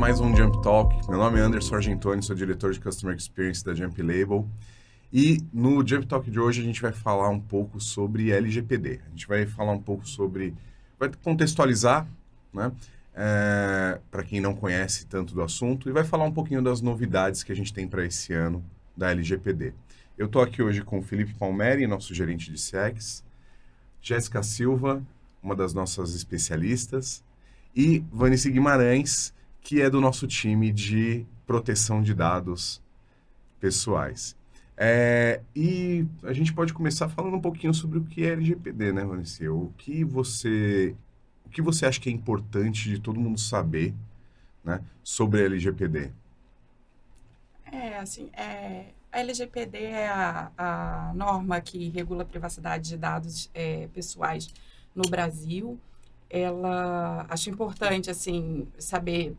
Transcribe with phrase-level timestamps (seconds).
[0.00, 0.96] mais um Jump Talk.
[1.10, 4.48] Meu nome é Anderson Argentoni, sou diretor de Customer Experience da Jump Label.
[5.12, 9.02] E no Jump Talk de hoje a gente vai falar um pouco sobre LGPD.
[9.06, 10.54] A gente vai falar um pouco sobre.
[10.98, 12.08] vai contextualizar,
[12.50, 12.72] né?
[13.14, 17.42] É, para quem não conhece tanto do assunto, e vai falar um pouquinho das novidades
[17.42, 18.64] que a gente tem para esse ano
[18.96, 19.74] da LGPD.
[20.16, 23.22] Eu estou aqui hoje com o Felipe Palmeri, nosso gerente de CX,
[24.00, 25.02] Jéssica Silva,
[25.42, 27.22] uma das nossas especialistas,
[27.76, 32.80] e Vanice Guimarães, que é do nosso time de proteção de dados
[33.58, 34.36] pessoais.
[34.76, 39.04] É, e a gente pode começar falando um pouquinho sobre o que é LGPD, né,
[39.04, 39.46] Vanice?
[39.46, 40.96] O que você,
[41.44, 43.94] o que você acha que é importante de todo mundo saber
[44.64, 46.10] né, sobre LGPD?
[47.70, 53.50] É, assim, é, a LGPD é a, a norma que regula a privacidade de dados
[53.52, 54.48] é, pessoais
[54.94, 55.78] no Brasil.
[56.28, 59.36] Ela acho importante assim saber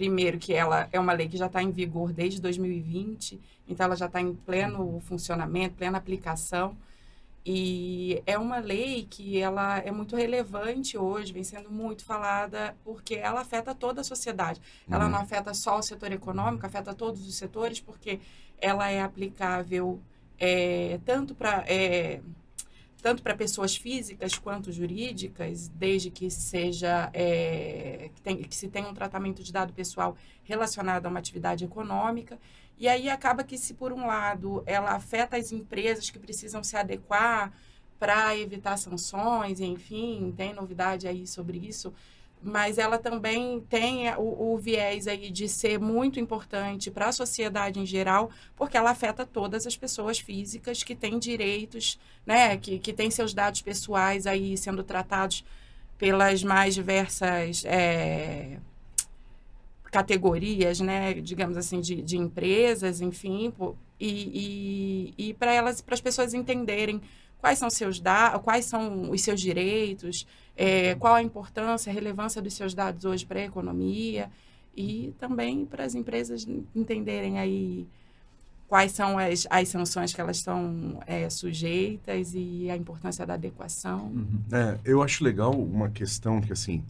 [0.00, 3.94] primeiro que ela é uma lei que já está em vigor desde 2020, então ela
[3.94, 6.74] já está em pleno funcionamento, plena aplicação.
[7.44, 13.14] E é uma lei que ela é muito relevante hoje, vem sendo muito falada, porque
[13.14, 14.58] ela afeta toda a sociedade.
[14.88, 14.94] Uhum.
[14.94, 18.20] Ela não afeta só o setor econômico, afeta todos os setores, porque
[18.58, 20.00] ela é aplicável
[20.38, 22.22] é, tanto para é,
[23.00, 28.88] tanto para pessoas físicas quanto jurídicas, desde que seja é, que, tem, que se tenha
[28.88, 32.38] um tratamento de dado pessoal relacionado a uma atividade econômica.
[32.78, 36.76] E aí acaba que se por um lado ela afeta as empresas que precisam se
[36.76, 37.52] adequar
[37.98, 41.92] para evitar sanções, enfim, tem novidade aí sobre isso
[42.42, 47.78] mas ela também tem o, o, viés aí de ser muito importante para a sociedade
[47.78, 52.92] em geral, porque ela afeta todas as pessoas físicas que têm direitos, né, que, que
[52.92, 55.44] têm seus dados pessoais aí sendo tratados
[55.98, 58.58] pelas mais diversas é,
[59.90, 63.52] categorias, né, digamos assim, de, de empresas, enfim,
[63.98, 67.02] e, e, e para elas, para as pessoas entenderem
[67.38, 70.26] quais são seus dados, quais são os seus direitos,
[70.62, 74.30] é, qual a importância, a relevância dos seus dados hoje para a economia
[74.76, 77.88] e também para as empresas entenderem aí
[78.68, 84.08] quais são as, as sanções que elas estão é, sujeitas e a importância da adequação.
[84.08, 84.40] Uhum.
[84.52, 86.84] É, eu acho legal uma questão que assim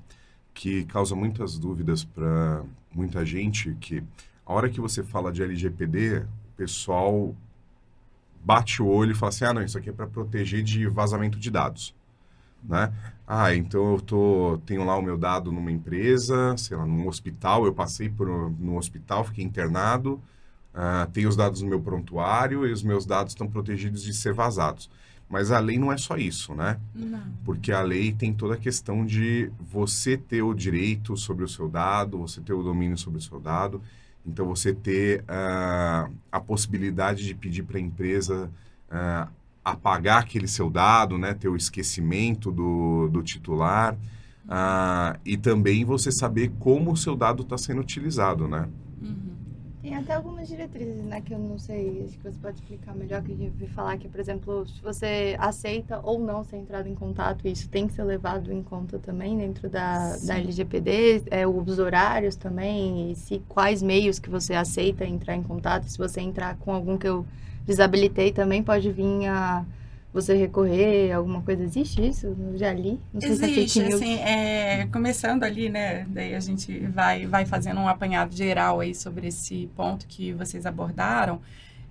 [0.52, 4.02] que causa muitas dúvidas para muita gente que
[4.44, 7.32] a hora que você fala de LGPD, o pessoal
[8.44, 11.38] bate o olho e fala assim, ah, não, isso aqui é para proteger de vazamento
[11.38, 11.94] de dados,
[12.62, 12.92] né?
[13.26, 17.64] Ah, então eu tô, tenho lá o meu dado numa empresa, sei lá, num hospital,
[17.64, 18.28] eu passei por
[18.58, 20.20] no hospital, fiquei internado,
[20.74, 24.32] uh, tenho os dados no meu prontuário e os meus dados estão protegidos de ser
[24.32, 24.90] vazados.
[25.28, 26.80] Mas a lei não é só isso, né?
[26.92, 27.22] Não.
[27.44, 31.68] Porque a lei tem toda a questão de você ter o direito sobre o seu
[31.68, 33.80] dado, você ter o domínio sobre o seu dado.
[34.26, 38.50] Então, você ter uh, a possibilidade de pedir para a empresa
[38.90, 39.30] uh,
[39.72, 41.34] apagar aquele seu dado, né?
[41.34, 43.96] ter o esquecimento do, do titular.
[44.50, 48.68] Uh, e também você saber como o seu dado está sendo utilizado, né?
[49.00, 49.30] Uhum.
[49.80, 53.22] Tem até algumas diretrizes, né, que eu não sei, acho que você pode explicar melhor,
[53.22, 56.94] que a gente falar que, por exemplo, se você aceita ou não ser entrado em
[56.94, 61.78] contato, isso tem que ser levado em conta também dentro da, da LGPD, é, os
[61.78, 66.56] horários também, e se quais meios que você aceita entrar em contato, se você entrar
[66.56, 67.24] com algum que eu
[67.70, 69.64] desabilitei também, pode vir a
[70.12, 71.62] você recorrer, alguma coisa?
[71.62, 72.26] Existe isso?
[72.26, 72.98] Eu já li?
[73.14, 77.46] Não sei Existe, se é assim, é, começando ali, né, daí a gente vai, vai
[77.46, 81.40] fazendo um apanhado geral aí sobre esse ponto que vocês abordaram,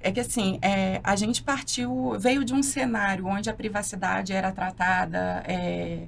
[0.01, 4.51] é que assim, é, a gente partiu, veio de um cenário onde a privacidade era
[4.51, 6.03] tratada é,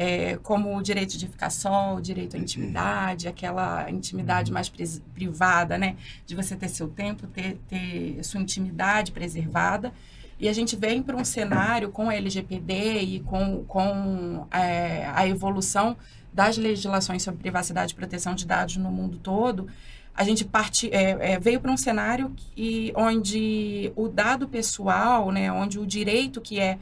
[0.00, 5.76] é, como o direito de ficar só, o direito à intimidade, aquela intimidade mais privada,
[5.76, 5.94] né,
[6.24, 9.92] de você ter seu tempo, ter, ter sua intimidade preservada,
[10.38, 15.28] e a gente vem para um cenário com a LGPD e com, com é, a
[15.28, 15.94] evolução
[16.32, 19.68] das legislações sobre privacidade e proteção de dados no mundo todo,
[20.14, 25.52] a gente parte, é, é, veio para um cenário que, onde o dado pessoal, né,
[25.52, 26.78] onde o direito que é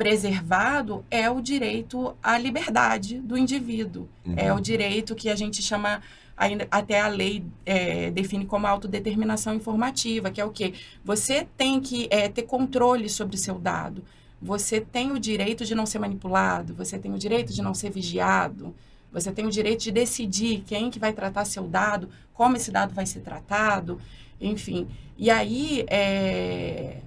[0.00, 4.08] preservado é o direito à liberdade do indivíduo.
[4.24, 4.32] Uhum.
[4.34, 6.00] É o direito que a gente chama
[6.34, 10.72] ainda até a lei é, define como autodeterminação informativa, que é o quê?
[11.04, 14.02] Você tem que é, ter controle sobre seu dado.
[14.40, 17.90] Você tem o direito de não ser manipulado, você tem o direito de não ser
[17.90, 18.74] vigiado,
[19.12, 22.94] você tem o direito de decidir quem que vai tratar seu dado, como esse dado
[22.94, 24.00] vai ser tratado,
[24.40, 24.88] enfim.
[25.18, 27.02] E aí, é,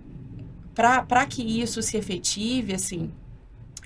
[0.74, 3.12] para que isso se efetive, assim,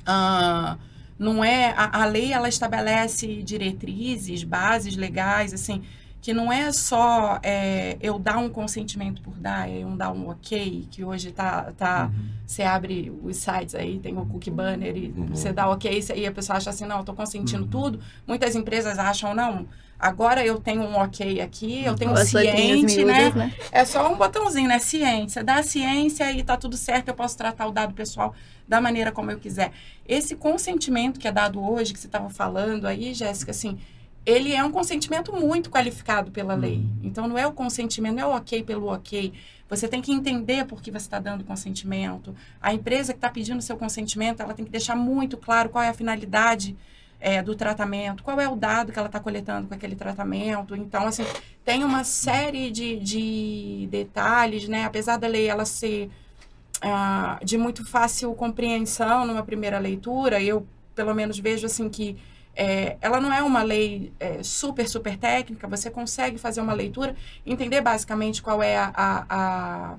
[0.07, 0.77] uh,
[1.19, 5.83] não é a, a lei ela estabelece diretrizes, bases legais, assim,
[6.21, 10.87] que não é só é, eu dar um consentimento por dar, eu dar um ok,
[10.91, 12.25] que hoje tá, tá Uhum.
[12.45, 15.27] você abre os sites aí, tem o cookie banner e Uhum.
[15.27, 17.69] você dá ok, e a pessoa acha assim, não, eu tô consentindo Uhum.
[17.69, 17.99] tudo.
[18.25, 19.67] Muitas empresas acham, não,
[19.99, 23.23] agora eu tenho um ok aqui, eu tenho um ciente, né?
[23.23, 23.53] miúdas, né?
[23.71, 24.79] É só um botãozinho, né?
[24.79, 25.43] Ciência.
[25.43, 28.33] Dá a ciência e tá tudo certo, eu posso tratar o dado pessoal
[28.67, 29.71] da maneira como eu quiser.
[30.07, 33.77] Esse consentimento que é dado hoje, que você estava falando aí, Jéssica, assim,
[34.25, 36.85] ele é um consentimento muito qualificado pela lei.
[37.01, 39.31] Então, não é o consentimento, não é o ok pelo ok.
[39.69, 42.35] Você tem que entender por que você está dando consentimento.
[42.61, 45.87] A empresa que está pedindo seu consentimento, ela tem que deixar muito claro qual é
[45.87, 46.75] a finalidade
[47.19, 50.75] é, do tratamento, qual é o dado que ela está coletando com aquele tratamento.
[50.75, 51.25] Então, assim,
[51.65, 54.85] tem uma série de, de detalhes, né?
[54.85, 56.09] Apesar da lei ela ser
[56.81, 60.65] ah, de muito fácil compreensão numa primeira leitura, eu
[60.95, 62.17] pelo menos vejo assim que
[62.55, 67.15] é, ela não é uma lei é, super, super técnica, você consegue fazer uma leitura,
[67.45, 69.95] entender basicamente qual é a, a, a,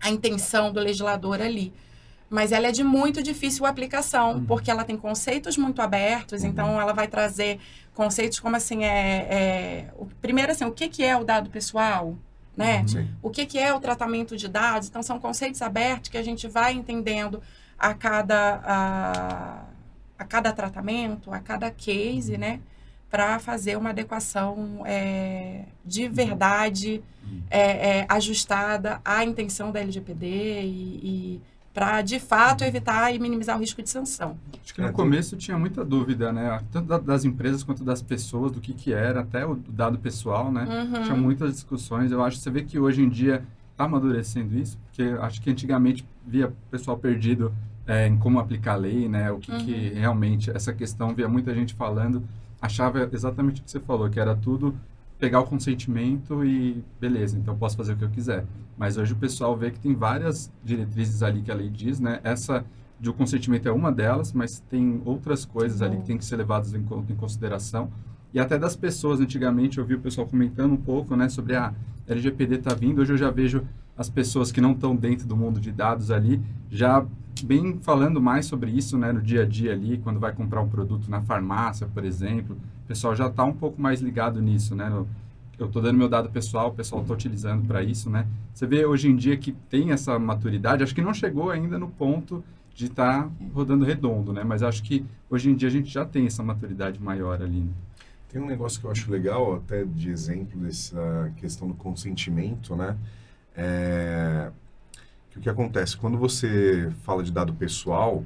[0.00, 1.72] a intenção do legislador ali.
[2.30, 4.44] Mas ela é de muito difícil aplicação, Uhum.
[4.46, 6.48] porque ela tem conceitos muito abertos, Uhum.
[6.48, 7.60] então ela vai trazer
[7.94, 12.16] conceitos como assim, é, é o, primeiro assim, o que, que é o dado pessoal,
[12.56, 12.84] né?
[12.86, 13.08] Sim.
[13.22, 14.88] o que, que é o tratamento de dados.
[14.88, 17.42] Então, são conceitos abertos que a gente vai entendendo
[17.78, 19.62] a cada, a,
[20.18, 22.60] a cada tratamento, a cada case, né?
[23.10, 27.02] Para fazer uma adequação é, de verdade,
[27.50, 27.60] é,
[28.00, 30.26] é, ajustada à intenção da LGPD
[30.62, 31.40] e, e
[31.74, 34.36] para, de fato, evitar e minimizar o risco de sanção.
[34.62, 36.62] Acho que no começo tinha muita dúvida, né?
[36.70, 40.52] Tanto da- das empresas quanto das pessoas, do que que era, até o dado pessoal,
[40.52, 40.64] né?
[40.94, 41.02] Uhum.
[41.02, 42.12] Tinha muitas discussões.
[42.12, 43.42] Eu acho que você vê que hoje em dia
[43.72, 47.52] está amadurecendo isso, porque acho que antigamente via pessoal perdido
[47.86, 49.30] é, em como aplicar a lei, né?
[49.32, 49.98] O que, que Uhum.
[50.00, 52.22] realmente essa questão via muita gente falando,
[52.62, 54.74] achava exatamente o que você falou, que era tudo
[55.24, 58.44] pegar o consentimento e beleza, então posso fazer o que eu quiser.
[58.76, 62.20] Mas hoje o pessoal vê que tem várias diretrizes ali que a lei diz, né?
[62.22, 62.62] Essa
[63.00, 66.36] de o consentimento é uma delas, mas tem outras coisas ali que tem que ser
[66.36, 67.90] levadas em, em consideração.
[68.34, 71.72] E até das pessoas, antigamente eu vi o pessoal comentando um pouco, né, sobre a
[72.06, 73.00] LGPD tá vindo.
[73.00, 73.62] Hoje eu já vejo
[73.96, 76.38] as pessoas que não estão dentro do mundo de dados ali
[76.68, 77.02] já
[77.42, 80.68] bem falando mais sobre isso, né, no dia a dia ali, quando vai comprar um
[80.68, 82.58] produto na farmácia, por exemplo.
[82.84, 84.90] O pessoal já está um pouco mais ligado nisso, né?
[85.58, 88.26] eu estou dando meu dado pessoal, o pessoal está utilizando para isso, né?
[88.52, 91.88] Você vê hoje em dia que tem essa maturidade, acho que não chegou ainda no
[91.88, 92.42] ponto
[92.74, 94.42] de estar rodando redondo, né?
[94.42, 97.60] Mas acho que hoje em dia a gente já tem essa maturidade maior ali.
[97.60, 97.72] né?
[98.28, 102.96] Tem um negócio que eu acho legal, até de exemplo dessa questão do consentimento, né?
[103.56, 104.50] É...
[105.30, 105.96] Que o que acontece?
[105.96, 108.24] Quando você fala de dado pessoal,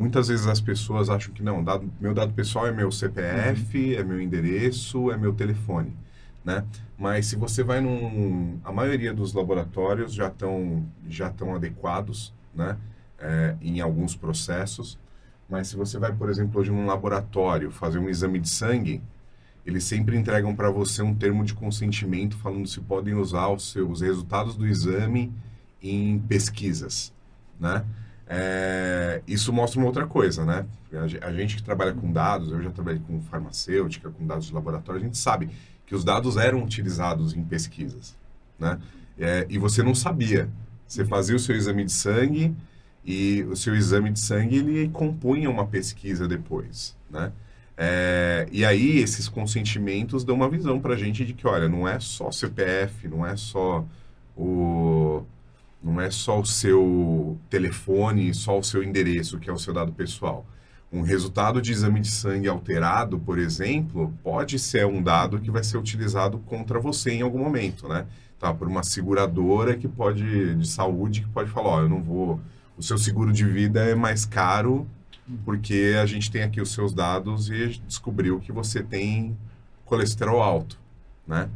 [0.00, 4.02] muitas vezes as pessoas acham que não, dado, meu dado pessoal é meu CPF, é
[4.02, 5.94] meu endereço, é meu telefone,
[6.42, 6.64] né?
[6.98, 8.58] Mas se você vai num...
[8.64, 12.78] A maioria dos laboratórios já estão já estão adequados, né?
[13.18, 14.98] É, em alguns processos.
[15.46, 19.02] Mas se você vai, por exemplo, hoje num laboratório fazer um exame de sangue,
[19.66, 24.00] eles sempre entregam para você um termo de consentimento falando se podem usar os seus
[24.00, 25.30] resultados do exame
[25.82, 27.12] em pesquisas,
[27.58, 27.84] né?
[28.32, 30.64] É, isso mostra uma outra coisa, né?
[30.92, 34.46] A, ge- a gente que trabalha com dados, eu já trabalhei com farmacêutica, com dados
[34.46, 35.50] de laboratório, a gente sabe
[35.84, 38.16] que os dados eram utilizados em pesquisas,
[38.58, 38.78] né?
[39.18, 40.48] É, e você não sabia.
[40.86, 42.54] Você fazia o seu exame de sangue
[43.04, 47.32] e o seu exame de sangue ele compunha uma pesquisa depois, né?
[47.76, 51.88] É, e aí esses consentimentos dão uma visão para a gente de que, olha, não
[51.88, 53.84] é só CPF, não é só
[54.36, 55.22] o
[55.82, 59.92] não é só o seu telefone, só o seu endereço, que é o seu dado
[59.92, 60.46] pessoal.
[60.92, 65.62] Um resultado de exame de sangue alterado, por exemplo, pode ser um dado que vai
[65.62, 68.06] ser utilizado contra você em algum momento, né?
[68.38, 72.40] Tá, por uma seguradora que pode de saúde que pode falar, ó, eu não vou,
[72.76, 74.86] o seu seguro de vida é mais caro
[75.44, 79.36] porque a gente tem aqui os seus dados e descobriu que você tem
[79.84, 80.78] colesterol alto,
[81.26, 81.48] né?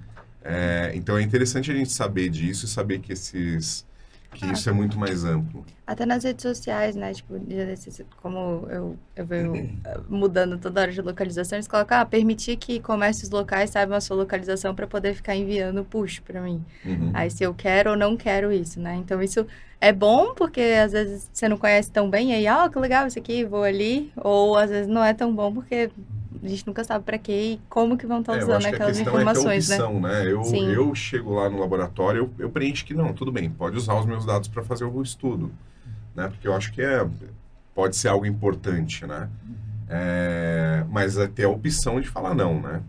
[0.42, 3.86] É, então é interessante a gente saber disso e saber que esses
[4.34, 5.64] que isso é muito mais amplo.
[5.86, 7.12] Até nas redes sociais, né?
[7.12, 7.34] Tipo,
[8.20, 12.80] como eu, eu venho eh, mudando toda hora de localização, eles colocam, ah, permitir que
[12.80, 16.64] comércios locais saibam a sua localização para poder ficar enviando push para mim.
[16.84, 17.10] Uhum.
[17.14, 18.96] Aí se eu quero ou não quero isso, né?
[18.96, 19.46] Então isso
[19.80, 23.06] é bom porque às vezes você não conhece tão bem, e aí, ah, que legal
[23.06, 24.10] isso aqui, vou ali.
[24.16, 25.90] Ou às vezes não é tão bom porque
[26.44, 28.66] a gente nunca sabe para quê e como que vão estar É, eu usando acho
[28.66, 29.76] que a aquelas é ter informações, né?
[29.76, 30.30] opção, né?
[30.30, 30.70] Eu, Sim.
[30.70, 34.06] eu chego lá no laboratório, eu, eu preencho que não, tudo bem, pode usar os
[34.06, 35.52] meus dados para fazer o estudo,
[36.14, 36.28] né?
[36.28, 37.06] Porque eu acho que é,
[37.74, 39.28] pode ser algo importante, né?
[39.88, 42.82] É, mas é ter a opção de falar não, né?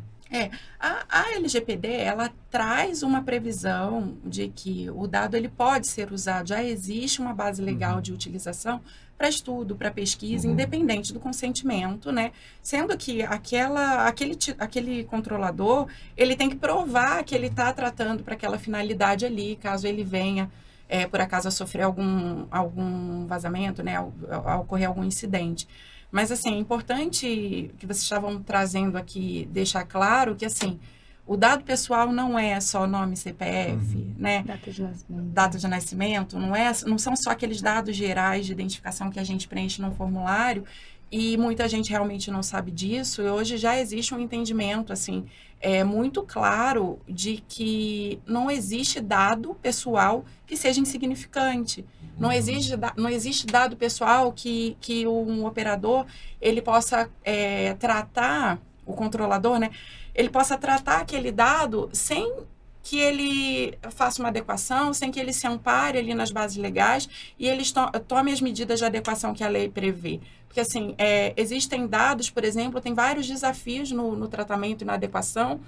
[0.80, 6.50] A, a LGPD, ela traz uma previsão de que o dado ele pode ser usado,
[6.50, 8.02] já existe uma base legal uhum.
[8.02, 8.82] de utilização
[9.18, 10.54] para estudo, para pesquisa, uhum.
[10.54, 12.32] independente do consentimento, né?
[12.62, 18.34] Sendo que aquela, aquele, aquele controlador, ele tem que provar que ele está tratando para
[18.34, 20.52] aquela finalidade ali, caso ele venha,
[20.90, 23.96] é, por acaso, a sofrer algum, algum vazamento, né?
[23.96, 25.68] Ao ocorrer algum incidente.
[26.12, 30.80] Mas, assim, é importante que vocês estavam trazendo aqui, deixar claro que, assim,
[31.28, 34.14] o dado pessoal não é só nome CPF, uhum.
[34.18, 34.44] né?
[34.44, 35.24] Data de nascimento.
[35.34, 39.24] Data de nascimento, não, é, não são só aqueles dados gerais de identificação que a
[39.24, 40.64] gente preenche no formulário
[41.12, 43.24] e muita gente realmente não sabe disso.
[43.24, 45.26] E hoje já existe um entendimento, assim,
[45.60, 51.84] é muito claro de que não existe dado pessoal que seja insignificante.
[52.20, 52.36] Não uhum.
[52.36, 56.06] existe, não existe dado pessoal que, que um operador
[56.40, 59.72] ele possa é, tratar, o controlador, né?
[60.16, 62.34] Ele possa tratar aquele dado sem
[62.82, 67.48] que ele faça uma adequação, sem que ele se ampare ali nas bases legais e
[67.48, 70.20] eles to tome as medidas de adequação que a lei prevê.
[70.48, 74.94] Porque, assim, é, existem dados, por exemplo, tem vários desafios no, no tratamento e na
[74.94, 75.60] adequação,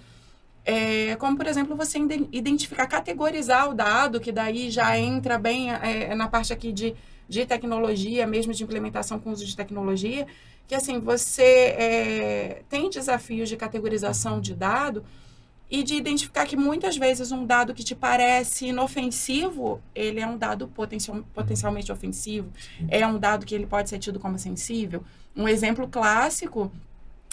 [0.63, 1.97] é, como, por exemplo, você
[2.31, 6.93] identificar, categorizar o dado, que daí já entra bem é, na parte aqui de,
[7.27, 10.27] de tecnologia, mesmo de implementação com uso de tecnologia,
[10.67, 11.43] que assim, você
[11.77, 15.03] é, tem desafios de categorização de dado
[15.69, 20.37] e de identificar que muitas vezes um dado que te parece inofensivo, ele é um
[20.37, 22.51] dado potencial, potencialmente ofensivo,
[22.89, 25.03] é um dado que ele pode ser tido como sensível.
[25.35, 26.71] Um exemplo clássico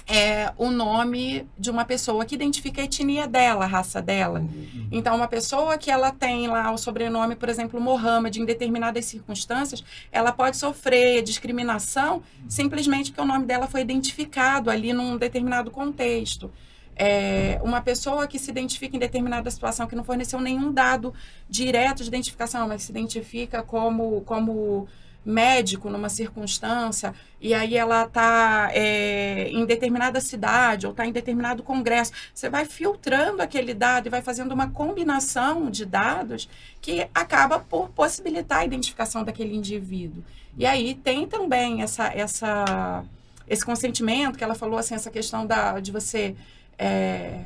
[0.07, 4.41] é o nome de uma pessoa que identifica a etnia dela, a raça dela.
[4.41, 4.89] Uhum.
[4.93, 9.83] Então, uma pessoa que ela tem lá o sobrenome, por exemplo, Mohammed, em determinadas circunstâncias,
[10.13, 16.51] ela pode sofrer discriminação simplesmente porque o nome dela foi identificado ali num determinado contexto.
[16.97, 21.13] É, uma pessoa que se identifica em determinada situação, que não forneceu nenhum dado
[21.49, 24.87] direto de identificação, mas se identifica como, como
[25.25, 31.63] médico numa circunstância e aí ela está é, em determinada cidade ou está em determinado
[31.63, 36.49] congresso, você vai filtrando aquele dado e vai fazendo uma combinação de dados
[36.81, 40.23] que acaba por possibilitar a identificação daquele indivíduo.
[40.57, 43.05] E aí tem também essa, essa,
[43.49, 46.37] esse consentimento que ela falou, assim, essa questão da, de você
[46.79, 47.41] é,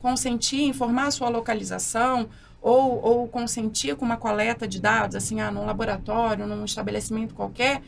[0.00, 2.28] consentir, informar a sua localização
[2.66, 7.80] ou, ou consentir com uma coleta de dados, assim, ah, num laboratório, num estabelecimento qualquer,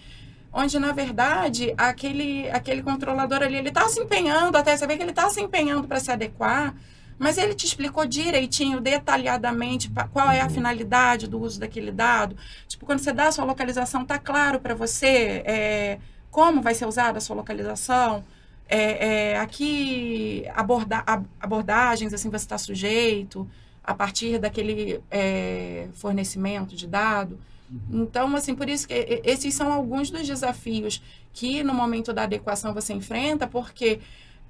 [0.53, 5.03] onde, na verdade, aquele, aquele controlador ali, ele está se empenhando, até você vê que
[5.03, 6.77] ele está se empenhando para se adequar,
[7.19, 12.37] mas ele te explicou direitinho, detalhadamente, qual é a finalidade do uso daquele dado.
[12.69, 15.99] Tipo, quando você dá a sua localização, tá claro para você é,
[16.31, 18.25] como vai ser usada a sua localização,
[18.69, 21.03] é, é, aqui aborda,
[21.41, 23.45] abordagens, assim, você está sujeito,
[23.89, 27.39] a partir daquele é, fornecimento de dado.
[27.71, 28.03] Uhum.
[28.03, 31.03] Então, assim, por isso que esses são alguns dos desafios
[31.33, 33.99] que no momento da adequação você enfrenta, porque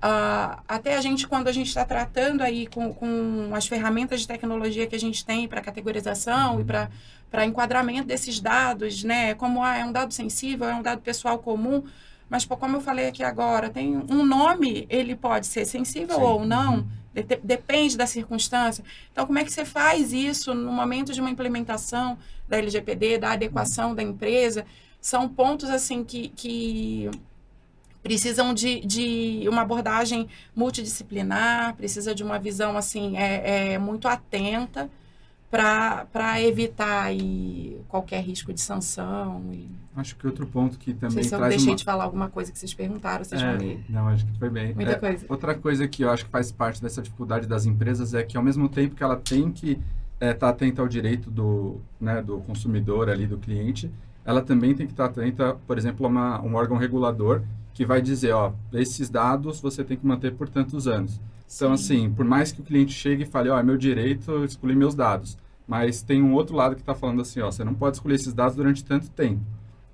[0.02, 4.26] uh, até a gente, quando a gente está tratando aí com, com as ferramentas de
[4.26, 6.60] tecnologia que a gente tem para categorização uhum.
[6.62, 6.90] e para
[7.30, 9.34] para enquadramento desses dados, né?
[9.34, 11.84] Como ah, é um dado sensível, é um dado pessoal comum,
[12.26, 16.22] mas como eu falei aqui agora, tem um nome, ele pode ser sensível Sim.
[16.22, 16.86] ou não.
[17.22, 18.84] Depende da circunstância.
[19.12, 23.32] Então, como é que você faz isso no momento de uma implementação da LGPD, da
[23.32, 24.64] adequação da empresa?
[25.00, 27.10] São pontos, assim, que, que
[28.02, 34.90] precisam de, de uma abordagem multidisciplinar, precisa de uma visão, assim, é, é muito atenta
[35.50, 39.42] para evitar aí, qualquer risco de sanção.
[39.52, 39.68] E...
[39.96, 41.16] Acho que outro ponto que também.
[41.16, 41.76] Não sei se eu deixei uma...
[41.76, 44.74] de falar alguma coisa que vocês perguntaram, vocês é, vão Não, acho que foi bem.
[44.74, 45.26] Muita é, coisa.
[45.28, 48.42] Outra coisa que eu acho que faz parte dessa dificuldade das empresas é que, ao
[48.42, 49.80] mesmo tempo que ela tem que
[50.20, 53.90] estar é, tá atenta ao direito do, né, do consumidor ali, do cliente,
[54.24, 57.86] ela também tem que estar tá atenta, por exemplo, a uma, um órgão regulador que
[57.86, 61.20] vai dizer, ó, esses dados você tem que manter por tantos anos.
[61.54, 62.04] Então, Sim.
[62.06, 64.94] assim, por mais que o cliente chegue e fale, ó, é meu direito excluir meus
[64.94, 65.36] dados
[65.68, 68.32] mas tem um outro lado que está falando assim, ó, você não pode escolher esses
[68.32, 69.42] dados durante tanto tempo.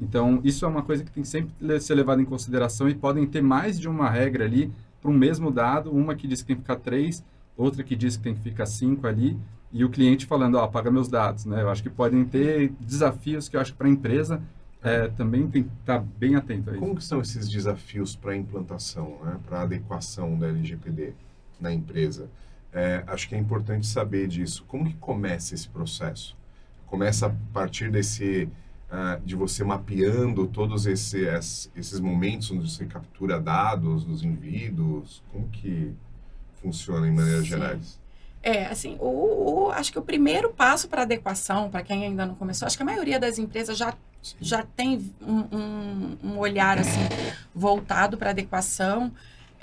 [0.01, 3.27] Então, isso é uma coisa que tem que sempre ser levada em consideração e podem
[3.27, 6.57] ter mais de uma regra ali para um mesmo dado, uma que diz que tem
[6.57, 7.25] que ficar três,
[7.57, 9.37] outra que diz que tem que ficar cinco ali,
[9.73, 11.61] e o cliente falando, ó, paga meus dados, né?
[11.61, 14.41] Eu acho que podem ter desafios que eu acho que para a empresa
[14.81, 16.81] é, também tem que estar tá bem atento a isso.
[16.81, 19.41] Como que são esses desafios para a implantação, né?
[19.45, 21.15] para a adequação da LGPD
[21.61, 22.29] na empresa?
[22.73, 24.65] É, acho que é importante saber disso.
[24.67, 26.37] Como que começa esse processo?
[26.87, 28.49] Começa a partir desse
[28.91, 31.25] uh, de você mapeando todos esse,
[31.77, 35.23] esses momentos onde você captura dados dos indivíduos.
[35.33, 35.95] Como que
[36.63, 37.51] funciona em maneiras Sim.
[37.51, 38.01] gerais?
[38.43, 42.35] É, assim, o, o- acho que o primeiro passo para adequação, para quem ainda não
[42.35, 43.95] começou, acho que a maioria das empresas já,
[44.41, 47.01] já tem um, um, um olhar assim
[47.55, 49.11] voltado para adequação,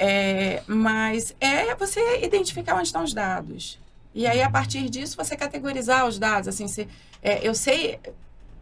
[0.03, 3.79] é, mas é você identificar onde estão os dados.
[4.15, 6.48] E aí, a partir disso, você categorizar os dados.
[6.50, 6.88] Assim, se,
[7.22, 8.00] é, eu sei,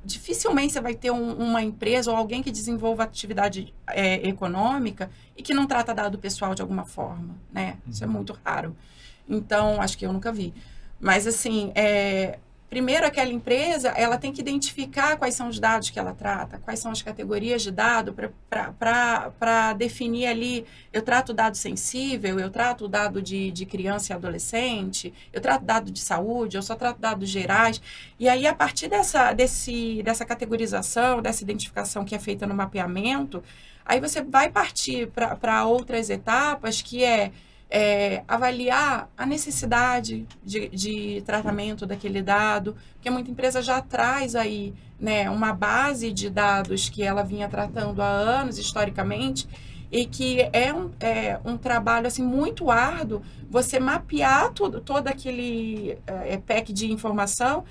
[0.03, 5.41] dificilmente você vai ter um- uma empresa ou alguém que desenvolva atividade é, econômica e
[5.41, 7.77] que não trata dado pessoal de alguma forma, né?
[7.87, 8.75] Isso é muito raro.
[9.27, 10.53] Então, acho que eu nunca vi.
[10.99, 12.37] Mas, assim, é,
[12.69, 16.79] primeiro aquela empresa, ela tem que identificar quais são os dados que ela trata, quais
[16.79, 18.15] são as categorias de dado
[18.77, 25.11] para definir ali, eu trato dado sensível, eu trato dado de, de criança e adolescente,
[25.33, 27.81] eu trato dado de saúde, eu só trato dados gerais.
[28.19, 33.43] E aí, a partir dessa, desse, dessa categorização, dessa identificação que é feita no mapeamento,
[33.83, 37.31] aí você vai partir para outras etapas, que é
[37.69, 44.73] é, avaliar a necessidade de, de tratamento daquele dado, porque muita empresa já traz aí
[44.99, 49.47] né, uma base de dados que ela vinha tratando há anos, historicamente,
[49.91, 55.97] e que é um, é, um trabalho assim, muito árduo você mapear tudo, todo aquele
[56.05, 57.65] é, pack de informação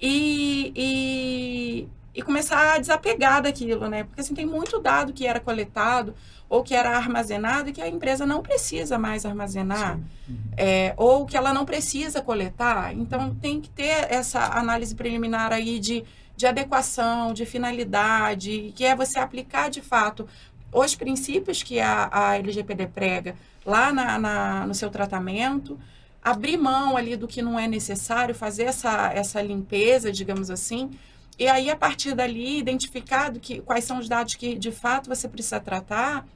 [0.00, 4.04] e, e, e começar a desapegar daquilo, né?
[4.04, 6.14] Porque assim, tem muito dado que era coletado
[6.52, 9.98] ou que era armazenado e que a empresa não precisa mais armazenar,
[10.54, 12.92] é, ou que ela não precisa coletar.
[12.94, 16.04] Então, tem que ter essa análise preliminar aí de,
[16.36, 20.28] de adequação, de finalidade, que é você aplicar de fato
[20.70, 25.80] os princípios que a, a LGPD prega lá na, na, no seu tratamento,
[26.22, 30.90] abrir mão ali do que não é necessário, fazer essa, essa limpeza, digamos assim,
[31.38, 35.26] e aí, a partir dali, identificado que, quais são os dados que de fato você
[35.26, 36.26] precisa tratar,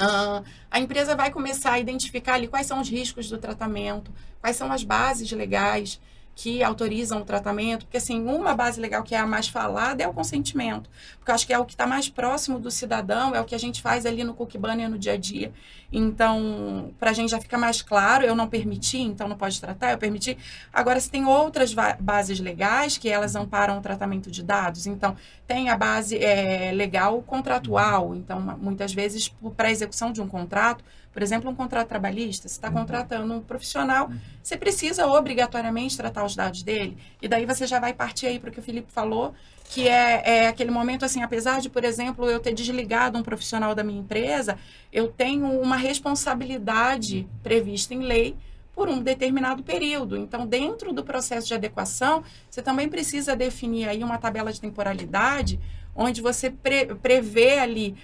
[0.00, 4.56] Uh, a empresa vai começar a identificar ali quais são os riscos do tratamento, quais
[4.56, 6.00] são as bases legais
[6.34, 10.08] que autorizam o tratamento, porque assim, uma base legal que é a mais falada é
[10.08, 13.40] o consentimento, porque eu acho que é o que está mais próximo do cidadão, é
[13.40, 15.52] o que a gente faz ali no Cook Banner no dia a dia.
[15.92, 19.92] Então, para a gente já fica mais claro, eu não permiti, então não pode tratar,
[19.92, 20.36] eu permiti.
[20.72, 25.16] Agora, se tem outras bases legais que elas amparam o tratamento de dados, então
[25.46, 30.84] tem a base é, legal contratual, então muitas vezes para a execução de um contrato,
[31.14, 34.10] por exemplo, um contrato trabalhista, você está contratando um profissional,
[34.42, 38.50] você precisa obrigatoriamente tratar os dados dele, e daí você já vai partir aí para
[38.50, 39.32] o que o Felipe falou,
[39.70, 43.76] que é, é, aquele momento assim, apesar de, por exemplo, eu ter desligado um profissional
[43.76, 44.58] da minha empresa,
[44.92, 48.36] eu tenho uma responsabilidade prevista em lei
[48.74, 50.16] por um determinado período.
[50.16, 55.60] Então, dentro do processo de adequação, você também precisa definir aí uma tabela de temporalidade,
[55.94, 57.94] onde você pre prevê ali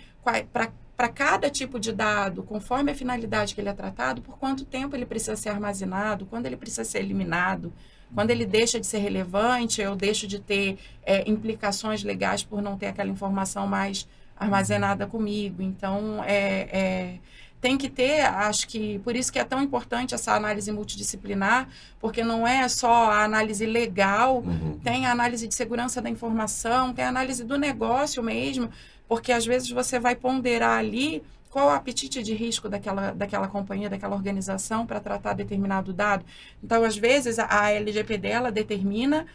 [0.53, 4.67] para para cada tipo de dado, conforme a finalidade que ele é tratado, por quanto
[4.67, 7.73] tempo ele precisa ser armazenado, quando ele precisa ser eliminado,
[8.15, 12.77] quando ele deixa de ser relevante, eu deixo de ter é, implicações legais por não
[12.77, 15.63] ter aquela informação mais armazenada comigo.
[15.63, 17.19] Então, é, é,
[17.63, 21.67] tem que ter, acho que por isso que é tão importante essa análise multidisciplinar,
[21.99, 24.79] porque não é só a análise legal, Uhum.
[24.85, 28.69] tem a análise de segurança da informação, tem a análise do negócio mesmo,
[29.11, 31.21] porque às vezes você vai ponderar ali
[31.51, 36.25] qual o apetite de risco daquela, daquela companhia, daquela organização para tratar determinado dado.
[36.63, 39.27] Então, às vezes, a, a LGPD ela determina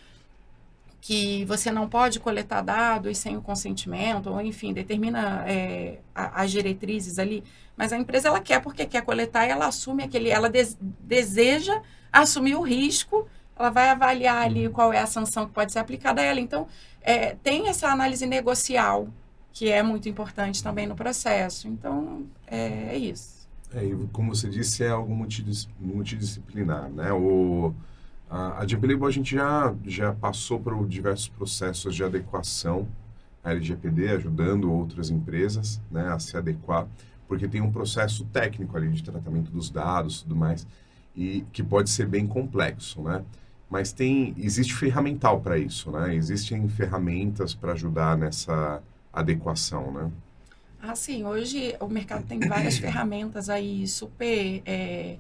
[1.02, 6.52] que você não pode coletar dados sem o consentimento, ou enfim, determina é, a, as
[6.52, 7.44] diretrizes ali,
[7.76, 11.82] mas a empresa ela quer porque quer coletar e ela assume aquele, ela des, deseja
[12.14, 13.28] assumir o risco,
[13.60, 16.40] ela vai avaliar ali qual é a sanção que pode ser aplicada a ela.
[16.40, 16.66] Então,
[17.02, 19.10] é, tem essa análise negocial
[19.56, 21.68] que é muito importante também no processo.
[21.70, 23.48] Então, é, é isso.
[23.74, 27.14] É, e como você disse, é algo multidis, multidisciplinar, né?
[27.14, 27.74] O,
[28.30, 32.86] a, a a gente já, já passou por diversos processos de adequação
[33.42, 36.86] à LGPD, ajudando outras empresas né, a se adequar,
[37.26, 40.68] porque tem um processo técnico ali de tratamento dos dados e tudo mais,
[41.16, 43.24] e que pode ser bem complexo, né?
[43.70, 46.14] Mas tem, existe ferramental para isso, né?
[46.14, 48.84] Existem ferramentas para ajudar nessa
[49.16, 50.12] adequação, né?
[50.82, 51.26] Ah, sim.
[51.26, 55.18] Hoje o mercado tem várias ferramentas aí super é,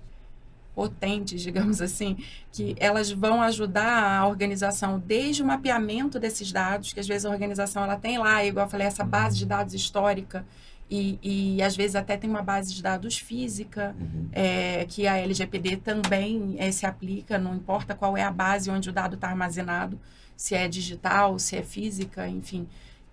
[0.75, 2.17] potentes, digamos assim,
[2.51, 7.29] que elas vão ajudar a organização desde o mapeamento desses dados, que às vezes a
[7.29, 10.45] organização ela tem lá, igual eu falei, essa base de dados histórica
[10.91, 14.27] e, e às vezes até tem uma base de dados física, Uhum.
[14.33, 18.89] é, que a LGPD também é, se aplica, não importa qual é a base onde
[18.89, 19.99] o dado está armazenado,
[20.35, 22.67] se é digital, se é física, enfim.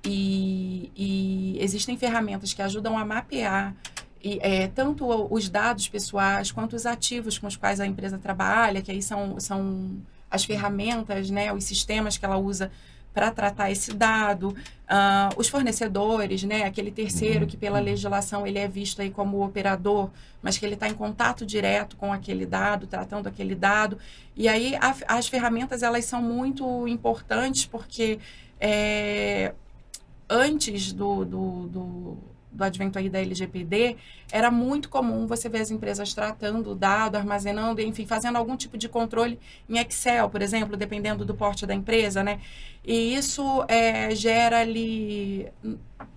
[0.05, 3.75] E, e existem ferramentas que ajudam a mapear
[4.23, 8.81] e, é, tanto os dados pessoais quanto os ativos com os quais a empresa trabalha,
[8.81, 9.97] que aí são, são
[10.31, 12.71] as ferramentas, né, os sistemas que ela usa
[13.13, 18.67] para tratar esse dado, uh, os fornecedores, né, aquele terceiro que pela legislação ele é
[18.67, 20.09] visto aí como operador,
[20.41, 23.99] mas que ele está em contato direto com aquele dado, tratando aquele dado,
[24.35, 28.19] e aí a, as ferramentas elas são muito importantes porque
[28.59, 29.53] é,
[30.33, 32.19] antes do, do, do
[32.53, 33.97] do advento aí da LGPD,
[34.31, 38.77] era muito comum você ver as empresas tratando o dado, armazenando, enfim, fazendo algum tipo
[38.77, 42.41] de controle em Excel, por exemplo, dependendo do porte da empresa, né?
[42.85, 45.49] E isso é, gera ali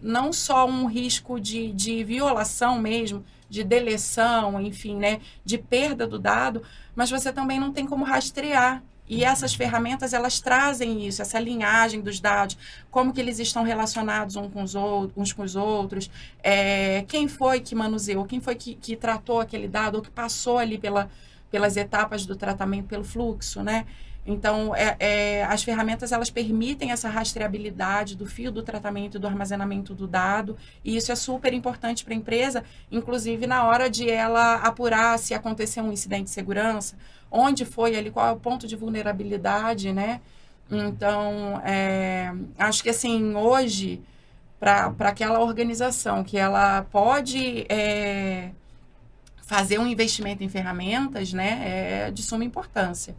[0.02, 6.20] não só um risco de, de violação mesmo, de deleção, enfim, né, de perda do
[6.20, 6.64] dado,
[6.96, 12.02] mas você também não tem como rastrear e essas ferramentas, elas trazem isso, essa linhagem
[12.02, 12.58] dos dados,
[12.90, 16.10] como que eles estão relacionados uns com os outros, uns com os outros
[16.42, 20.58] é, quem foi que manuseou, quem foi que, que tratou aquele dado, ou que passou
[20.58, 21.10] ali pela,
[21.52, 23.86] pelas etapas do tratamento, pelo fluxo, né?
[24.26, 29.28] Então, é, é, as ferramentas elas permitem essa rastreabilidade do fio do tratamento e do
[29.28, 34.10] armazenamento do dado, e isso é super importante para a empresa, inclusive na hora de
[34.10, 36.98] ela apurar se aconteceu um incidente de segurança,
[37.30, 40.22] onde foi ali, qual é o ponto de vulnerabilidade, né?
[40.72, 44.02] Então, é, acho que assim, hoje,
[44.60, 48.50] para aquela organização que ela pode é,
[49.44, 53.16] fazer um investimento em ferramentas, né, é de suma importância.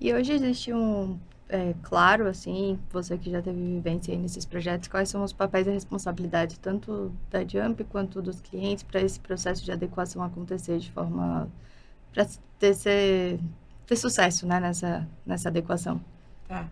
[0.00, 5.08] E hoje existe um, é, claro, assim, você que já teve vivência nesses projetos, quais
[5.08, 9.72] são os papéis e responsabilidades tanto da Jump quanto dos clientes para esse processo de
[9.72, 11.48] adequação acontecer de forma
[12.12, 12.26] para
[12.58, 12.76] ter,
[13.86, 16.00] ter sucesso né, nessa, nessa adequação?
[16.46, 16.68] Tá.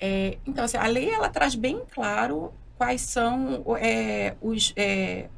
[0.00, 5.28] É, então, assim, a lei ela traz bem claro quais são é, os, é,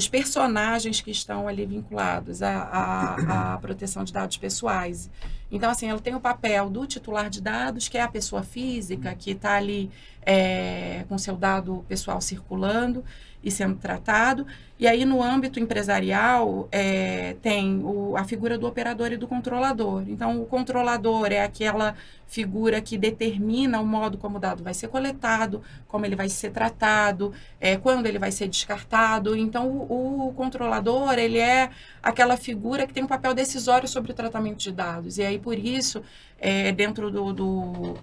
[0.00, 5.10] os personagens que estão ali vinculados à, à, à, proteção de dados pessoais.
[5.52, 9.14] Então, assim, ela tem o papel do titular de dados, que é a pessoa física,
[9.14, 9.90] que está ali
[10.22, 13.04] é, com seu dado pessoal circulando
[13.42, 14.46] e sendo tratado.
[14.78, 20.04] E aí, no âmbito empresarial, é, tem o, a figura do operador e do controlador.
[20.08, 21.94] Então, o controlador é aquela
[22.26, 26.50] figura que determina o modo como o dado vai ser coletado, como ele vai ser
[26.50, 29.36] tratado, é, quando ele vai ser descartado.
[29.36, 31.70] Então, o, o, controlador, ele é
[32.02, 35.18] aquela figura que tem um papel decisório sobre o tratamento de dados.
[35.18, 36.02] E aí, por isso,
[36.38, 37.96] é, dentro do, do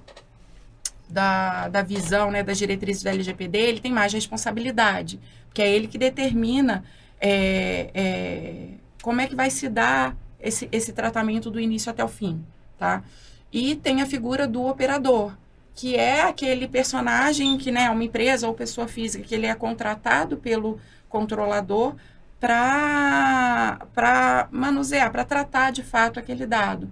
[1.09, 5.19] da, da visão, né, das diretrizes da LGPD, ele tem mais responsabilidade
[5.57, 6.83] que é ele que determina
[7.19, 8.67] é, é,
[9.01, 12.45] como é que vai se dar esse, esse tratamento do início até o fim,
[12.77, 13.01] tá?
[13.51, 15.35] E tem a figura do operador,
[15.73, 20.37] que é aquele personagem que, né, uma empresa ou pessoa física, que ele é contratado
[20.37, 21.95] pelo controlador
[22.39, 23.79] para
[24.51, 26.87] manusear, para tratar de fato aquele dado.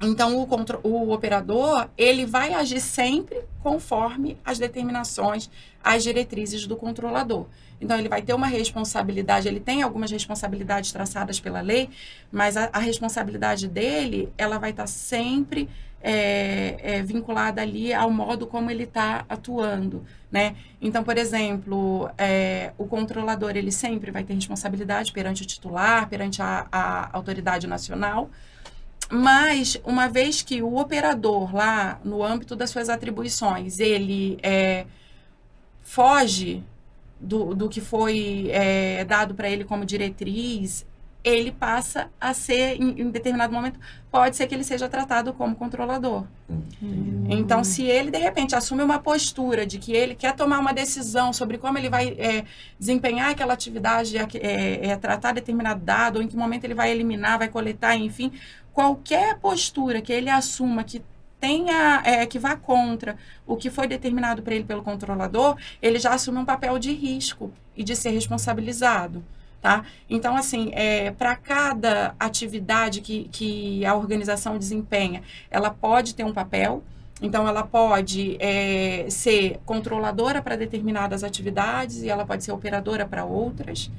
[0.00, 5.50] Então, o, o operador, ele vai agir sempre conforme as determinações,
[5.82, 7.46] as diretrizes do controlador.
[7.80, 11.88] Então, ele vai ter uma responsabilidade, ele tem algumas responsabilidades traçadas pela lei,
[12.30, 15.68] mas a, a responsabilidade dele, ela vai estar sempre
[16.02, 20.54] é, é, vinculada ali ao modo como ele está atuando, né?
[20.80, 26.40] Então, por exemplo, é, o controlador, ele sempre vai ter responsabilidade perante o titular, perante
[26.40, 28.30] a, a autoridade nacional,
[29.10, 34.86] mas uma vez que o operador lá, no âmbito das suas atribuições, ele é,
[35.82, 36.62] foge
[37.20, 40.84] do, do que foi é, dado para ele como diretriz,
[41.26, 43.80] ele passa a ser, em, em, determinado momento,
[44.12, 46.24] pode ser que ele seja tratado como controlador.
[46.80, 47.26] Hum.
[47.28, 51.32] Então, se ele, de repente, assume uma postura de que ele quer tomar uma decisão
[51.32, 52.44] sobre como ele vai é,
[52.78, 57.38] desempenhar aquela atividade, é, é, tratar determinado dado, ou em que momento ele vai eliminar,
[57.38, 58.30] vai coletar, enfim,
[58.76, 61.02] qualquer postura que ele assuma que
[61.40, 66.12] tenha é, que vá contra o que foi determinado para ele pelo controlador, ele já
[66.12, 69.24] assume um papel de risco e de ser responsabilizado.
[69.62, 69.82] Tá?
[70.10, 76.32] Então, assim, é, para cada atividade que, que a organização desempenha, ela pode ter um
[76.34, 76.84] papel.
[77.22, 83.24] Então, ela pode é, ser controladora para determinadas atividades e ela pode ser operadora para
[83.24, 83.90] outras.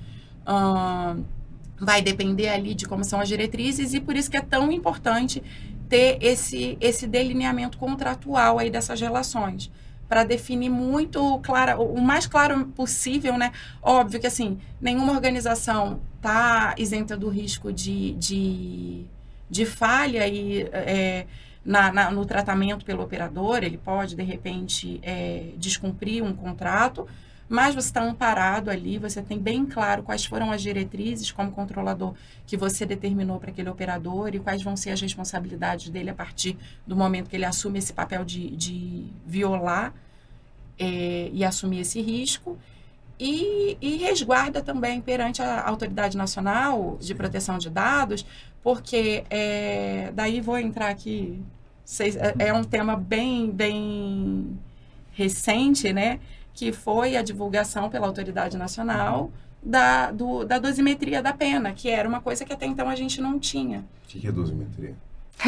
[1.79, 5.43] Vai depender ali de como são as diretrizes e por isso que é tão importante
[5.87, 9.71] ter esse, esse delineamento contratual aí dessas relações
[10.07, 13.51] para definir muito claro, o mais claro possível, né?
[13.81, 19.05] Óbvio que assim, nenhuma organização tá isenta do risco de, de,
[19.49, 21.25] de falha e é,
[21.63, 27.05] na, na, no tratamento pelo operador, ele pode de repente é, descumprir um contrato,
[27.49, 32.13] mas você está amparado ali, você tem bem claro quais foram as diretrizes como controlador
[32.45, 36.57] que você determinou para aquele operador e quais vão ser as responsabilidades dele a partir
[36.85, 39.93] do momento que ele assume esse papel de, de violar
[40.77, 42.57] é, e assumir esse risco.
[43.19, 48.23] E, e, resguarda também perante a Autoridade Nacional de Proteção de Dados,
[48.61, 51.41] porque é, daí vou entrar aqui,
[51.99, 54.59] é, é um tema bem, bem
[55.13, 56.19] recente, né?
[56.57, 62.09] Que foi a divulgação pela Autoridade Nacional da, do, da dosimetria da pena, que era
[62.09, 63.79] uma coisa que até então a gente não tinha.
[63.79, 64.95] O que, que é dosimetria?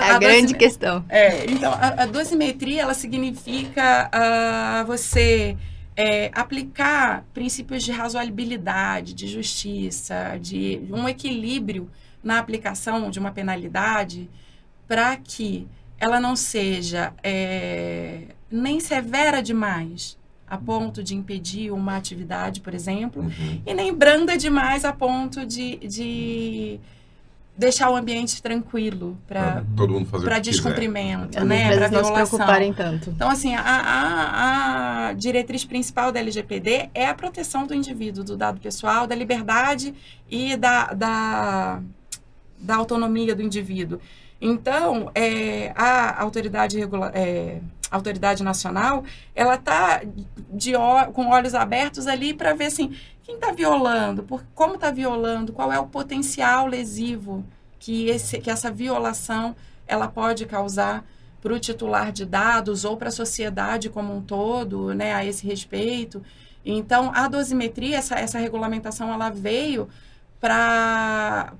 [0.00, 1.04] a, a grande questão.
[1.08, 5.54] É, então, a, a, dosimetria, ela significa uh, você
[5.94, 11.90] é, aplicar princípios de razoabilidade, de justiça, de um equilíbrio
[12.22, 14.30] na aplicação de uma penalidade
[14.88, 18.22] para que ela não seja é,
[18.54, 23.62] nem severa demais a ponto de impedir uma atividade, por exemplo, uhum.
[23.66, 26.78] e nem branda demais a ponto de, de
[27.56, 31.44] deixar o ambiente tranquilo para todo mundo fazer para descumprimento, quiser.
[31.44, 31.88] né, para.
[31.90, 33.10] Não se preocuparem tanto.
[33.10, 38.36] Então assim, a, a, a, diretriz principal da LGPD é a proteção do indivíduo, do
[38.36, 39.94] dado pessoal, da liberdade
[40.30, 41.82] e da, da,
[42.58, 43.98] da autonomia do indivíduo.
[44.40, 50.02] Então, é, a autoridade, regula é, autoridade nacional, ela está
[51.12, 55.72] com olhos abertos ali para ver assim, quem está violando, por, como está violando, qual
[55.72, 57.44] é o potencial lesivo
[57.78, 59.54] que, esse, que essa violação
[59.86, 61.04] ela pode causar
[61.40, 65.46] para o titular de dados ou para a sociedade como um todo, né, a esse
[65.46, 66.22] respeito.
[66.64, 69.88] Então, a dosimetria, essa, essa regulamentação, ela veio
[70.40, 71.52] para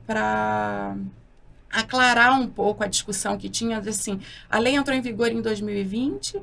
[1.74, 6.40] aclarar um pouco a discussão que tinha, assim, a lei entrou em vigor em 2020,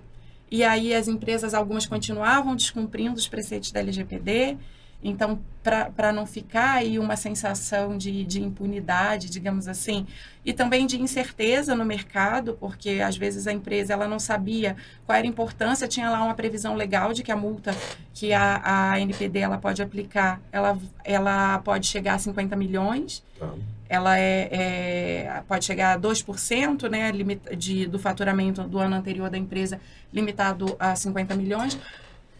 [0.49, 4.57] e aí as empresas, algumas continuavam descumprindo os preceitos da LGPD,
[5.03, 10.05] então, para não ficar aí uma sensação de, de impunidade, digamos assim,
[10.45, 15.17] e também de incerteza no mercado, porque às vezes a empresa ela não sabia qual
[15.17, 17.75] era a importância, tinha lá uma previsão legal de que a multa
[18.13, 23.23] que a, a NPD ela pode aplicar, ela, ela pode chegar a 50 milhões.
[23.39, 23.53] Tá.
[23.91, 27.11] Ela é, é, pode chegar a 2% né,
[27.57, 29.81] de, do faturamento do ano anterior da empresa,
[30.13, 31.77] limitado a 50 milhões.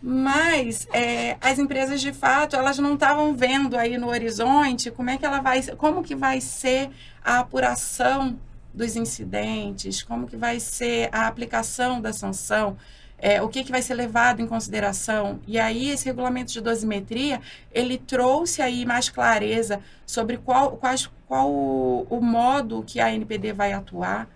[0.02, 5.18] Mas é, as empresas de fato elas não estavam vendo aí no horizonte como é
[5.18, 6.90] que ela vai como que vai ser
[7.24, 8.40] a apuração
[8.74, 12.78] dos incidentes como que vai ser a aplicação da sanção
[13.22, 15.40] é, o que, que vai ser levado em consideração.
[15.48, 17.40] E aí esse regulamento de dosimetria
[17.72, 23.54] ele trouxe aí mais clareza sobre qual quais, qual o, o modo que a NPD
[23.54, 24.28] vai atuar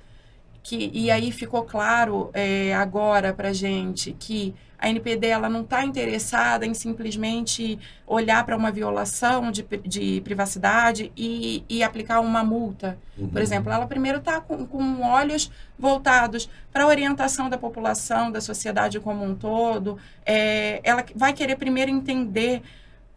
[0.61, 5.83] que e aí ficou claro é, agora para gente que a NPD ela não está
[5.83, 12.97] interessada em simplesmente olhar para uma violação de, de privacidade e, e aplicar uma multa.
[13.17, 13.29] Uhum.
[13.29, 18.41] Por exemplo, ela primeiro está com, com olhos voltados para a orientação da população, da
[18.41, 19.97] sociedade como um todo.
[20.25, 22.61] É, ela vai querer primeiro entender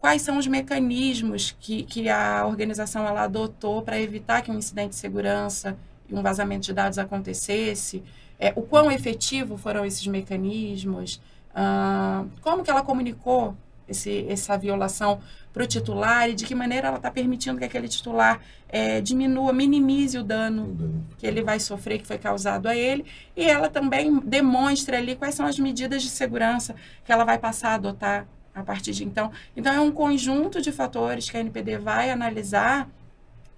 [0.00, 4.90] quais são os mecanismos que, que a organização ela adotou para evitar que um incidente
[4.90, 5.76] de segurança
[6.08, 8.02] e um vazamento de dados acontecesse.
[8.38, 11.20] É, o quão efetivo foram esses mecanismos,
[11.60, 13.56] ah, como que ela comunicou
[13.88, 15.18] esse, essa violação
[15.52, 19.52] para o titular e de que maneira ela está permitindo que aquele titular é, diminua,
[19.52, 23.04] minimize o dano que ele vai sofrer, que foi causado a ele.
[23.36, 27.70] E ela também demonstra ali quais são as medidas de segurança que ela vai passar
[27.70, 29.32] a adotar a partir de então.
[29.56, 32.88] Então, é um conjunto de fatores que a NPD vai analisar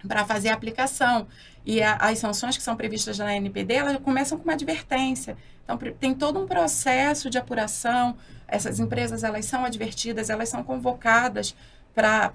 [0.07, 1.27] para fazer a aplicação.
[1.65, 5.37] E a, as sanções que são previstas na NPD, elas começam com uma advertência.
[5.63, 8.15] Então, tem todo um processo de apuração.
[8.47, 11.55] Essas empresas, elas são advertidas, elas são convocadas
[11.93, 12.29] para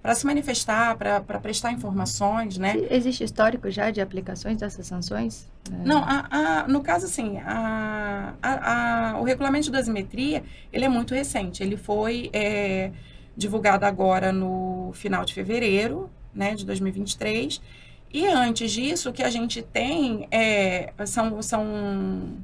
[0.00, 2.76] para se manifestar, para prestar informações, né?
[2.88, 5.50] Existe histórico já de aplicações dessas sanções?
[5.70, 5.86] É.
[5.86, 11.14] Não, a, a, no caso, assim, a, a, o regulamento de dosimetria, ele é muito
[11.14, 11.62] recente.
[11.62, 12.90] Ele foi é,
[13.38, 17.62] divulgado agora no final de fevereiro, né, de 2023.
[18.12, 22.36] E antes disso, o que a gente tem é, são, são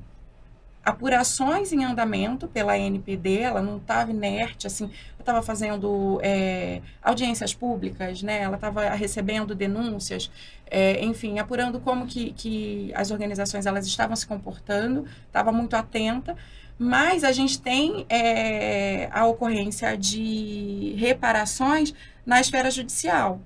[0.85, 8.23] apurações em andamento pela NPD, ela não estava inerte, assim, estava fazendo é, audiências públicas,
[8.23, 8.43] né?
[8.43, 10.31] ela estava recebendo denúncias,
[10.71, 16.37] é, enfim, apurando como que, que as organizações elas estavam se comportando, estava muito atenta,
[16.79, 21.95] mas a gente tem é, a ocorrência de reparações
[22.27, 23.41] na esfera judicial.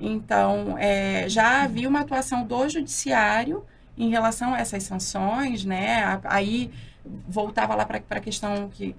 [0.00, 3.64] Então, é, já havia uma atuação do judiciário
[3.98, 6.20] em relação a essas sanções, né?
[6.24, 6.70] Aí
[7.04, 8.94] voltava lá para a questão que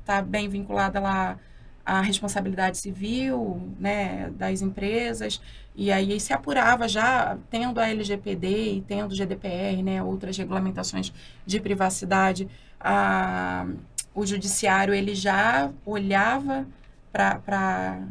[0.00, 1.38] está bem vinculada lá
[1.84, 5.40] à responsabilidade civil, né, das empresas,
[5.74, 11.12] e aí se apurava já, tendo a LGPD e tendo o GDPR, né, outras regulamentações
[11.46, 12.48] de privacidade,
[12.80, 13.66] a,
[14.14, 16.66] o judiciário ele já olhava
[17.12, 18.06] para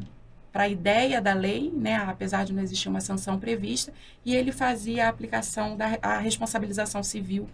[0.53, 3.93] a ideia da lei, né, apesar de não existir uma sanção prevista,
[4.25, 7.47] e ele fazia a aplicação da a responsabilização civil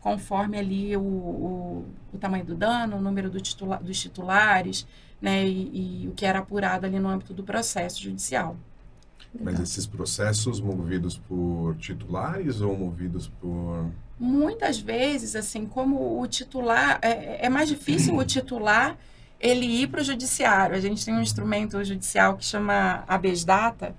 [0.00, 4.86] conforme ali o, o, o tamanho do dano, o número do titula, dos titulares,
[5.20, 8.56] né, e, e, o que era apurado ali no âmbito do processo judicial.
[9.38, 13.90] Mas esses processos movidos por titulares ou movidos por
[14.20, 18.98] muitas vezes, assim, como o titular, é, é mais difícil o titular
[19.40, 20.76] ele ir para o judiciário.
[20.76, 23.96] A gente tem um instrumento judicial que chama habeas data,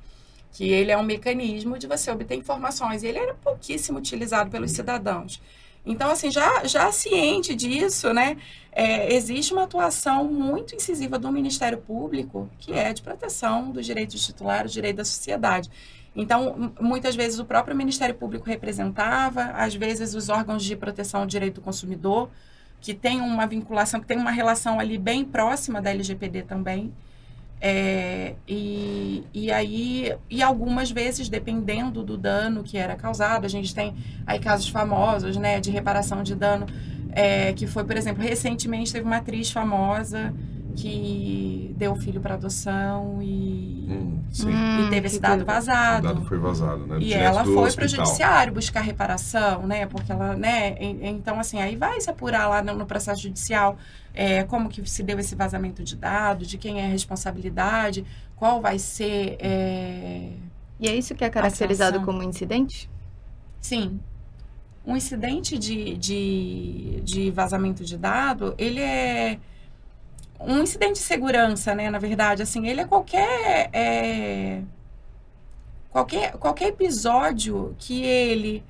[0.52, 3.02] que ele é um mecanismo de você obter informações.
[3.02, 5.42] E ele era pouquíssimo utilizado pelos cidadãos.
[5.86, 8.38] Então, assim, já, já ciente disso, né,
[8.72, 14.24] é, existe uma atuação muito incisiva do Ministério Público, que é de proteção dos direitos
[14.26, 15.70] titulares, direito da sociedade.
[16.16, 21.26] Então, muitas vezes o próprio Ministério Público representava, às vezes os órgãos de proteção ao
[21.26, 22.30] direito do consumidor,
[22.82, 26.94] que tem uma vinculação, que tem uma relação ali bem próxima da LGPD também.
[27.64, 33.76] É, e, e aí, e algumas vezes, dependendo do dano que era causado, a gente
[33.76, 33.94] tem
[34.26, 36.66] aí casos famosos, né, de reparação de dano,
[37.12, 40.34] é, que foi, por exemplo, recentemente teve uma atriz famosa
[40.76, 46.08] que deu o filho para adoção e, hum, e teve esse dado vazado.
[46.08, 46.98] O dado foi vazado, né?
[46.98, 49.86] E Direto ela foi para o judiciário buscar reparação, né?
[49.86, 50.78] Porque ela, né?
[50.80, 53.78] Então, assim, aí vai se apurar lá no, processo judicial
[54.14, 58.62] é, como que se deu esse vazamento de dados, de quem é a responsabilidade, qual
[58.62, 59.36] vai ser...
[59.40, 60.30] é,
[60.80, 62.90] E é isso que é caracterizado como incidente?
[63.60, 64.00] Sim.
[64.86, 69.40] Um incidente de, de, de vazamento de dado, ele é
[70.46, 71.90] um incidente de segurança, né?
[71.90, 74.62] Na verdade, assim, ele é qualquer é,
[75.90, 78.64] qualquer qualquer episódio que ele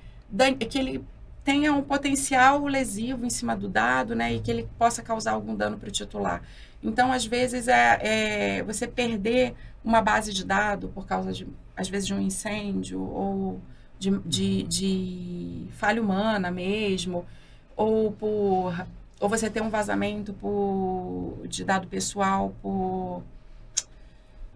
[0.70, 1.06] que ele
[1.44, 4.34] tenha um potencial lesivo em cima do dado, né?
[4.34, 6.42] E que ele possa causar algum dano para o titular.
[6.84, 11.90] Então, às vezes é, é você perder uma base de dado por causa de às
[11.90, 13.60] vezes de um incêndio ou
[13.98, 17.26] de, de, de falha humana mesmo,
[17.76, 18.86] ou por
[19.22, 23.24] ou você ter um vazamento por, de dado pessoal por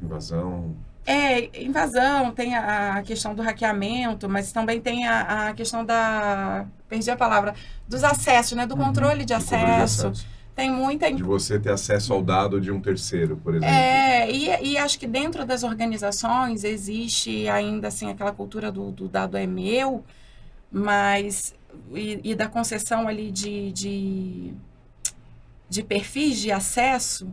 [0.01, 0.75] Invasão.
[1.05, 6.67] é, invasão, tem a, a questão do hackeamento, mas também tem a, a questão da.
[6.89, 7.53] Perdi a palavra.
[7.87, 8.65] Dos acessos, né?
[8.65, 10.11] Do controle de de controle de acesso.
[10.55, 11.11] Tem muita.
[11.13, 13.73] De você ter acesso ao dado de um terceiro, por exemplo.
[13.75, 19.07] É, e, e acho que dentro das organizações existe ainda assim aquela cultura do, do
[19.07, 20.03] dado é meu,
[20.71, 21.53] mas
[21.93, 24.53] e, e da concessão ali de, de,
[25.69, 27.27] de perfis de acesso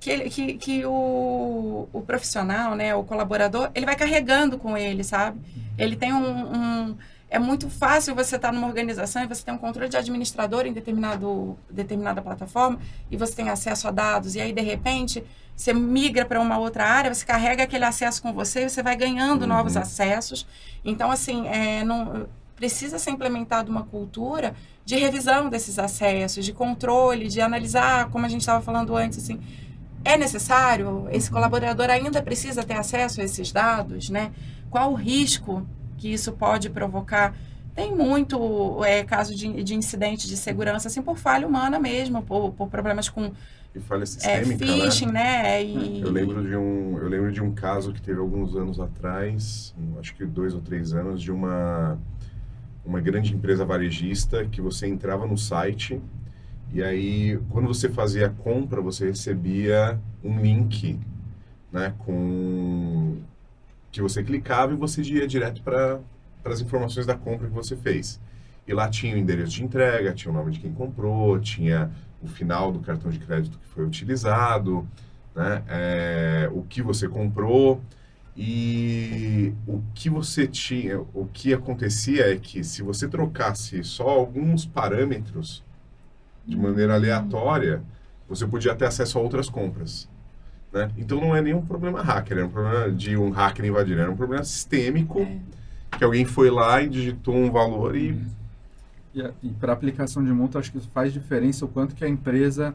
[0.00, 5.02] que, ele, que, que o, o profissional, né, o colaborador, ele vai carregando com ele,
[5.02, 5.40] sabe?
[5.78, 6.96] Ele tem um, um
[7.30, 10.72] é muito fácil você estar numa organização e você tem um controle de administrador em
[10.72, 12.78] determinado, determinada plataforma
[13.10, 14.36] e você tem acesso a dados.
[14.36, 15.24] E aí, de repente,
[15.56, 18.94] você migra para uma outra área, você carrega aquele acesso com você e você vai
[18.94, 19.48] ganhando Uhum.
[19.48, 20.46] novos acessos.
[20.84, 27.28] Então, assim, é, não, precisa ser implementada uma cultura de revisão desses acessos, de controle,
[27.28, 29.40] de analisar, como a gente estava falando antes, assim,
[30.04, 31.08] é necessário?
[31.10, 34.32] Esse colaborador ainda precisa ter acesso a esses dados, né?
[34.70, 37.34] Qual o risco que isso pode provocar?
[37.74, 42.52] Tem muito é, caso de, de incidente de segurança, assim, por falha humana mesmo, por,
[42.52, 43.32] por problemas com
[43.74, 45.12] E falha é, sistêmica, phishing, né?
[45.12, 45.64] né?
[45.64, 49.74] E, Eu lembro de um, eu lembro de um caso que teve alguns anos atrás,
[49.98, 51.98] acho que dois ou três anos, de uma
[52.84, 56.00] uma grande empresa varejista que você entrava no site
[56.72, 60.98] e aí quando você fazia a compra você recebia um link,
[61.72, 63.18] né, com
[63.90, 66.00] que você clicava e você ia direto para
[66.44, 68.20] as informações da compra que você fez.
[68.66, 71.90] E lá tinha o endereço de entrega, tinha o nome de quem comprou, tinha
[72.20, 74.86] o final do cartão de crédito que foi utilizado,
[75.34, 75.62] né?
[75.68, 77.80] É, o que você comprou
[78.36, 84.66] e o que você tinha, o que acontecia é que se você trocasse só alguns
[84.66, 85.62] parâmetros
[86.46, 87.82] de maneira aleatória,
[88.28, 90.08] você podia ter acesso a outras compras.
[90.72, 90.90] Né?
[90.98, 94.16] Então não é nenhum problema hacker, é um problema de um hacker invadir, era um
[94.16, 95.38] problema sistêmico É.
[95.98, 98.18] que alguém foi lá e digitou um valor e
[99.14, 102.08] E, a- e para aplicação de multa, acho que faz diferença o quanto que a
[102.08, 102.74] empresa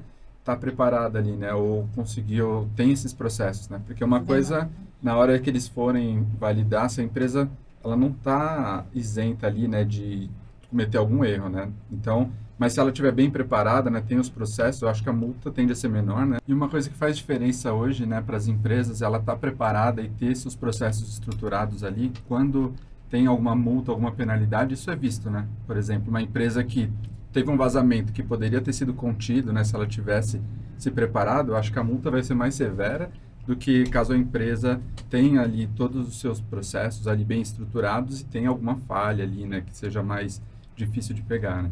[0.49, 1.53] está preparada ali, né?
[1.53, 3.79] Ou conseguiu, tem esses processos, né?
[3.85, 4.69] Porque uma coisa,
[5.01, 7.49] na hora que eles forem validar, se a empresa
[7.83, 9.83] ela não está isenta ali, né?
[9.83, 10.29] De
[10.69, 11.69] cometer algum erro, né?
[11.91, 15.13] Então, mas se ela estiver bem preparada, né, tem os processos, eu acho que a
[15.13, 16.39] multa tende a ser menor, né?
[16.45, 20.09] E uma coisa que faz diferença hoje, né, para as empresas, ela tá preparada e
[20.09, 22.73] ter esses processos estruturados ali, quando
[23.09, 25.47] tem alguma multa, alguma penalidade, isso é visto, né?
[25.65, 26.91] Por exemplo, uma empresa que
[27.31, 30.41] teve um vazamento que poderia ter sido contido, né, se ela tivesse
[30.77, 33.11] se preparado, eu acho que a multa vai ser mais severa
[33.45, 38.25] do que caso a empresa tenha ali todos os seus processos ali bem estruturados e
[38.25, 40.41] tenha alguma falha ali, né, que seja mais
[40.75, 41.71] difícil de pegar, né?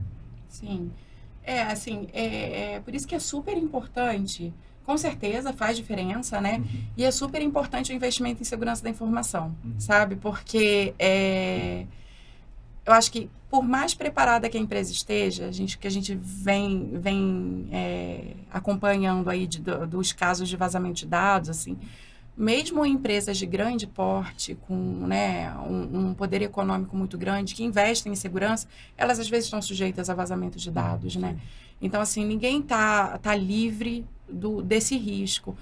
[0.50, 0.92] Sim.
[1.44, 4.54] É, assim, é, é por isso que é super importante
[4.88, 6.60] com certeza faz diferença, né?
[6.60, 6.80] Uhum.
[6.96, 9.74] E é super importante o investimento em segurança da informação, uhum.
[9.78, 10.16] sabe?
[10.16, 11.86] Porque é,
[12.88, 16.16] eu acho que por mais preparada que a empresa esteja, a gente, que a gente
[16.16, 21.78] vem, vem é, acompanhando aí de, do, dos casos de vazamento de dados, assim,
[22.36, 28.14] mesmo empresas de grande porte, com né, um, um, poder econômico muito grande, que investem
[28.14, 28.68] em segurança,
[28.98, 31.38] elas às vezes estão sujeitas a vazamento de dados, né?
[31.82, 35.58] Então, assim, ninguém tá, tá livre do, desse risco.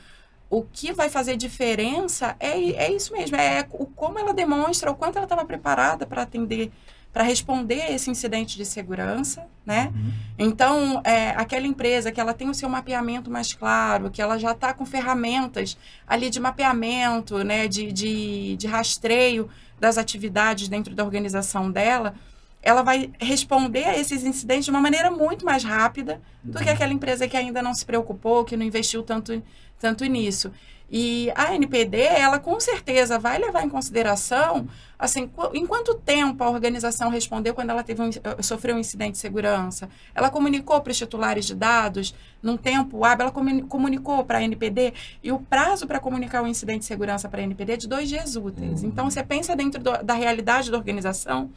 [0.49, 4.95] O que vai fazer diferença é, é isso mesmo, é o, como ela demonstra, o
[4.95, 6.71] quanto ela estava preparada para atender
[7.16, 9.89] para responder a esse incidente de segurança, né?
[9.95, 10.11] Uhum.
[10.38, 14.51] Então, é, aquela empresa que ela tem o seu mapeamento mais claro, que ela já
[14.51, 19.49] está com ferramentas ali de mapeamento, né, de, de, de rastreio
[19.80, 22.16] das atividades dentro da organização dela,
[22.61, 26.74] ela vai responder a esses incidentes de uma maneira muito mais rápida do que uhum.
[26.74, 29.41] aquela empresa que ainda não se preocupou, que não investiu tanto,
[29.80, 30.51] tanto nisso.
[30.90, 34.68] E a NPD, ela com certeza vai levar em consideração,
[35.00, 39.14] assim, em quanto tempo a organização respondeu quando ela teve um, eh, sofreu um incidente
[39.14, 39.90] de segurança.
[40.14, 43.32] Ela comunicou para os titulares de dados num tempo hábil, ela
[43.68, 47.42] comunicou para a NPD, e o prazo para comunicar o um incidente de segurança para
[47.42, 48.84] a NPD é de dois dias úteis.
[48.84, 48.90] Uhum.
[48.90, 51.50] Então, você pensa dentro do, da realidade da organização,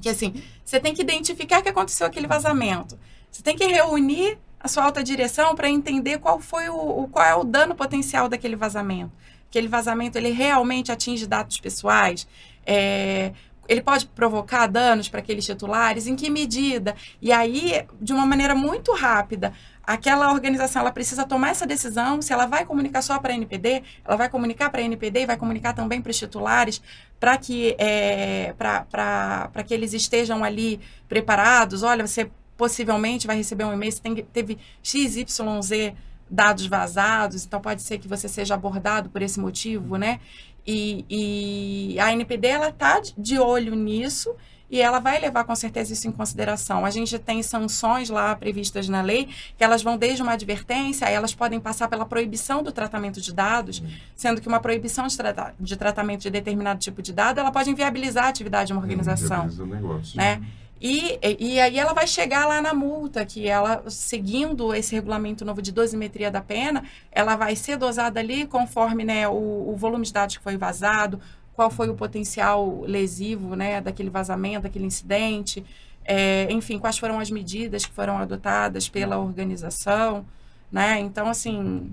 [0.00, 2.96] que assim, você tem que identificar que aconteceu aquele vazamento.
[3.30, 7.24] Você tem que reunir a sua alta direção para entender qual foi o, o, qual
[7.24, 9.12] é o dano potencial daquele vazamento.
[9.48, 12.26] Aquele vazamento ele realmente atinge dados pessoais,
[12.66, 13.32] é,
[13.68, 16.94] ele pode provocar danos para aqueles titulares, em que medida?
[17.20, 19.52] E aí, de uma maneira muito rápida,
[19.82, 23.82] aquela organização ela precisa tomar essa decisão se ela vai comunicar só para a NPD,
[24.04, 26.82] ela vai comunicar para a NPD e vai comunicar também para os titulares
[27.18, 31.82] para que é, para que eles estejam ali preparados.
[31.82, 35.94] Olha, você possivelmente vai receber um e-mail, você tem, teve XYZ
[36.28, 40.20] dados vazados, então pode ser que você seja abordado por esse motivo, né?
[40.66, 44.34] E, e a NPD, ela está de olho nisso
[44.68, 46.84] e ela vai levar com certeza isso em consideração.
[46.84, 51.32] A gente tem sanções lá previstas na lei, que elas vão desde uma advertência, elas
[51.34, 53.88] podem passar pela proibição do tratamento de dados, uhum.
[54.16, 57.70] sendo que uma proibição de, tra de, tratamento de determinado tipo de dado, ela pode
[57.70, 59.46] inviabilizar a atividade de uma organização.
[59.46, 60.16] Hum, negócio.
[60.16, 60.42] Né?
[60.80, 65.62] E, e aí ela vai chegar lá na multa, que ela, seguindo esse regulamento novo
[65.62, 70.12] de dosimetria da pena, ela vai ser dosada ali conforme né, o, o volume de
[70.12, 71.18] dados que foi vazado,
[71.54, 75.64] qual foi o potencial lesivo né, daquele vazamento, daquele incidente,
[76.04, 80.26] é, enfim, quais foram as medidas que foram adotadas pela organização.
[80.70, 81.00] Né?
[81.00, 81.90] Então, assim,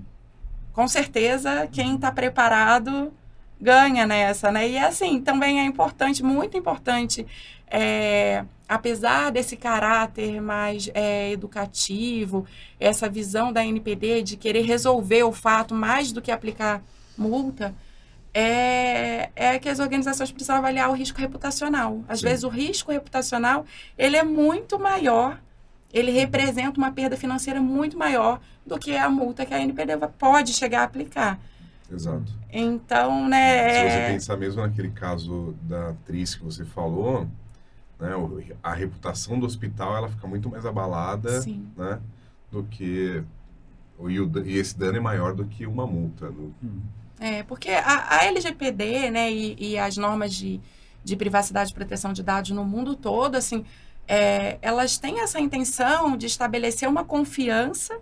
[0.74, 3.12] com certeza, quem está preparado
[3.60, 4.68] ganha nessa, né?
[4.68, 7.26] E assim, também é importante, muito importante,
[7.66, 12.46] é, apesar desse caráter mais é, educativo,
[12.78, 16.82] essa visão da NPD de querer resolver o fato mais do que aplicar
[17.16, 17.74] multa,
[18.32, 22.02] é, é que as organizações precisam avaliar o risco reputacional.
[22.08, 22.26] Às Sim.
[22.26, 23.64] vezes o risco reputacional
[23.96, 25.40] ele é muito maior,
[25.92, 30.52] ele representa uma perda financeira muito maior do que a multa que a NPD pode
[30.52, 31.38] chegar a aplicar.
[31.94, 32.32] Exato.
[32.52, 33.68] Então, né...
[33.70, 37.28] Se você é pensar mesmo naquele caso da atriz que você falou,
[37.98, 38.10] né,
[38.62, 41.68] a reputação do hospital ela fica muito mais abalada, Sim.
[41.76, 42.00] né,
[42.50, 43.22] do que
[44.08, 46.28] e, o, e esse dano é maior do que uma multa.
[46.62, 46.80] Hum.
[47.20, 50.60] É, porque a, a LGPD, né, e, e, as normas de,
[51.02, 53.64] de privacidade e proteção de dados no mundo todo, assim,
[54.06, 57.98] é, elas têm essa intenção de estabelecer uma confiança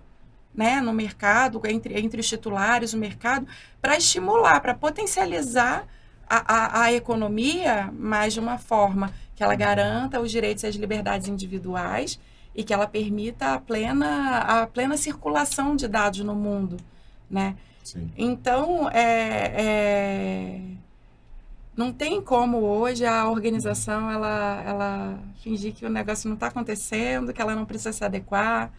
[0.54, 3.46] né, no mercado, entre, entre os titulares, o mercado,
[3.80, 5.86] para estimular, para potencializar
[6.28, 10.74] a, a, a, economia, mas de uma forma que ela garanta os direitos e as
[10.76, 12.18] liberdades individuais
[12.54, 16.76] e que ela permita a plena, a plena circulação de dados no mundo,
[17.30, 17.56] né?
[17.82, 18.10] Sim.
[18.16, 20.60] Então, é, é,
[21.76, 27.32] não tem como hoje a organização ela, ela fingir que o negócio não está acontecendo,
[27.32, 28.70] que ela não precisa se adequar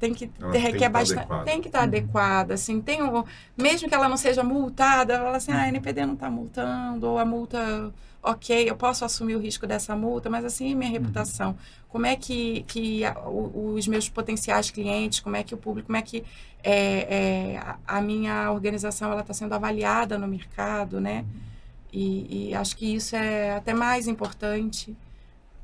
[0.00, 1.90] tem que ter, requer bastante tem que estar tá uhum.
[1.90, 3.24] adequada assim tem o,
[3.56, 7.18] mesmo que ela não seja multada ela assim ah, a NPD não está multando ou
[7.18, 7.92] a multa
[8.22, 11.56] ok, eu posso assumir o risco dessa multa, mas assim, minha reputação?
[11.88, 15.96] Como é que, que a, os meus potenciais clientes, como é que o público, como
[15.96, 16.24] é que
[16.62, 21.24] é, é, a, a minha organização ela está sendo avaliada no mercado, né?
[21.92, 24.96] E, e acho que isso é até mais importante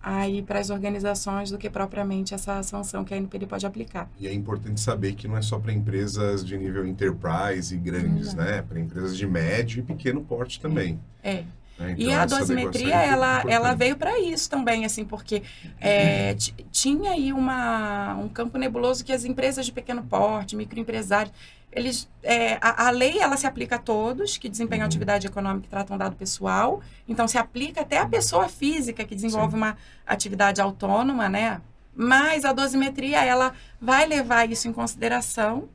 [0.09, 4.09] aí para as organizações do que propriamente essa sanção que a NPD pode aplicar.
[4.21, 8.33] E é importante saber que não é só para empresas de nível enterprise e grandes,
[8.33, 8.63] né?
[8.63, 11.01] Para empresas de médio e pequeno porte também.
[11.25, 11.33] É.
[11.33, 11.45] é.
[11.79, 15.43] Então, e a dosimetria, é ela, ela veio para isso também, assim, porque
[15.81, 16.37] é,
[16.71, 21.35] tinha aí uma, um campo nebuloso que as empresas de pequeno porte, microempresários,
[21.77, 24.87] eles, é, a, a, lei ela se aplica a todos que desempenham uhum.
[24.87, 26.81] atividade econômica e tratam dado pessoal.
[27.07, 29.59] Então, se aplica até a pessoa física que desenvolve Sim.
[29.59, 31.61] uma atividade autônoma, né?
[31.95, 35.69] Mas a dosimetria, ela vai levar isso em consideração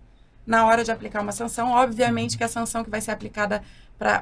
[0.45, 1.69] na hora de aplicar uma sanção.
[1.71, 3.61] Obviamente que a sanção que vai ser aplicada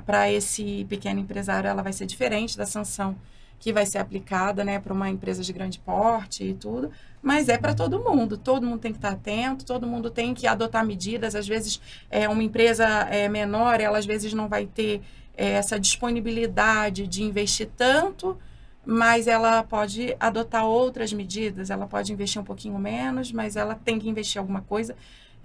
[0.06, 3.16] para esse pequeno empresário, ela vai ser diferente da sanção
[3.60, 6.90] que vai ser aplicada né, para uma empresa de grande porte e tudo,
[7.22, 8.38] mas é para todo mundo.
[8.38, 11.36] Todo mundo tem que estar atento, todo mundo tem que adotar medidas.
[11.36, 15.02] Às vezes, é, uma empresa é, menor, ela às vezes não vai ter
[15.36, 18.38] é, essa disponibilidade de investir tanto,
[18.86, 21.70] mas ela pode adotar outras medidas.
[21.70, 24.96] Ela pode investir um pouquinho menos, mas ela tem que investir alguma coisa.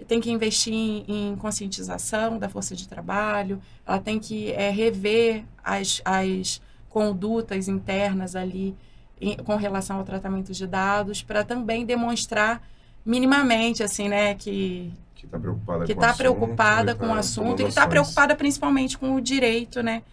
[0.07, 5.45] Tem que investir em, em conscientização da força de trabalho, ela tem que é, rever
[5.63, 6.61] as, as
[6.95, 8.73] condutas internas ali
[9.19, 12.65] em, com relação ao tratamento de dados, para também demonstrar
[13.05, 17.59] minimamente, assim, né, que que está preocupada, que com, tá assunto, preocupada com o assunto
[17.59, 20.03] e que está preocupada principalmente com o direito, né,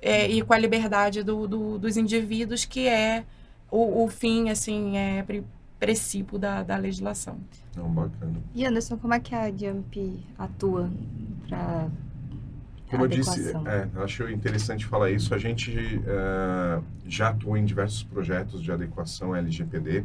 [0.00, 3.24] é, e com a liberdade do, do, dos indivíduos, que é
[3.70, 5.24] o, o fim, assim, é
[5.78, 7.38] princípio da, da legislação.
[7.76, 8.34] Não, bacana.
[8.52, 10.90] E Anderson, como é que a Jump atua
[11.48, 11.88] para
[12.92, 15.34] como eu disse, é, acho interessante falar isso.
[15.34, 20.04] A gente uh, já atuou em diversos projetos de adequação LGPD,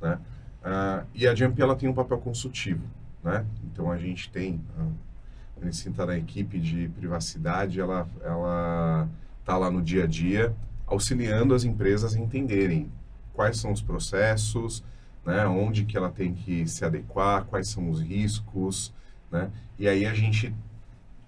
[0.00, 0.20] né?
[0.62, 2.84] Uh, e a Jump ela tem um papel consultivo,
[3.24, 3.44] né?
[3.64, 9.08] Então a gente tem a Anicinta na equipe de privacidade, ela ela
[9.40, 10.54] está lá no dia a dia
[10.86, 12.88] auxiliando as empresas a entenderem
[13.34, 14.84] quais são os processos,
[15.26, 15.44] né?
[15.48, 18.94] Onde que ela tem que se adequar, quais são os riscos,
[19.28, 19.50] né?
[19.76, 20.54] E aí a gente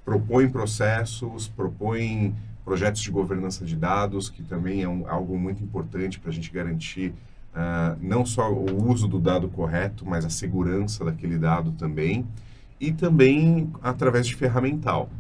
[0.05, 2.35] propõe processos, propõe
[2.65, 6.51] projetos de governança de dados, que também é um, algo muito importante para a gente
[6.53, 7.13] garantir
[7.53, 12.27] uh, não só o uso do dado correto, mas a segurança daquele dado também,
[12.79, 15.11] e também através de ferramental.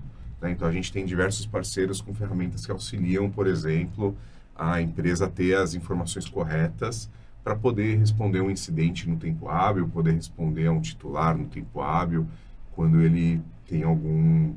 [0.41, 0.53] Né?
[0.53, 4.17] Então, a gente tem diversos parceiros com ferramentas que auxiliam, por exemplo,
[4.57, 7.11] a empresa a ter as informações corretas
[7.43, 11.81] para poder responder um incidente no tempo hábil, poder responder a um titular no tempo
[11.81, 12.27] hábil,
[12.73, 14.55] quando ele tem algum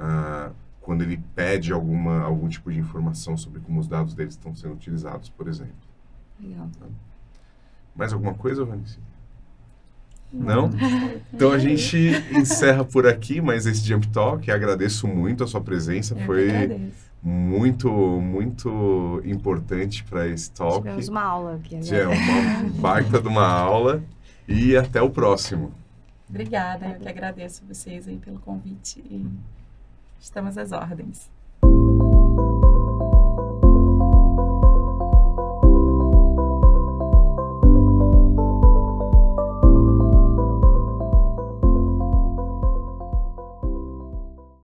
[0.00, 4.54] ah, quando ele pede alguma, algum tipo de informação sobre como os dados deles estão
[4.54, 5.74] sendo utilizados, por exemplo.
[6.40, 6.68] Legal.
[6.80, 6.86] Tá?
[7.94, 8.98] Mais alguma coisa, Vanessa?
[10.32, 10.70] Não?
[11.32, 11.96] Então a gente
[12.32, 14.50] encerra por aqui mais esse Jump Talk.
[14.50, 16.14] Agradeço muito a sua presença.
[16.14, 16.92] Eu Foi
[17.22, 20.78] muito, muito importante para esse talk.
[20.78, 21.96] Tivemos uma aula aqui agora.
[21.96, 24.02] É, uma baita de uma aula.
[24.48, 25.72] E até o próximo.
[26.28, 29.02] Obrigada, eu que agradeço vocês aí pelo convite.
[30.20, 31.30] Estamos às ordens.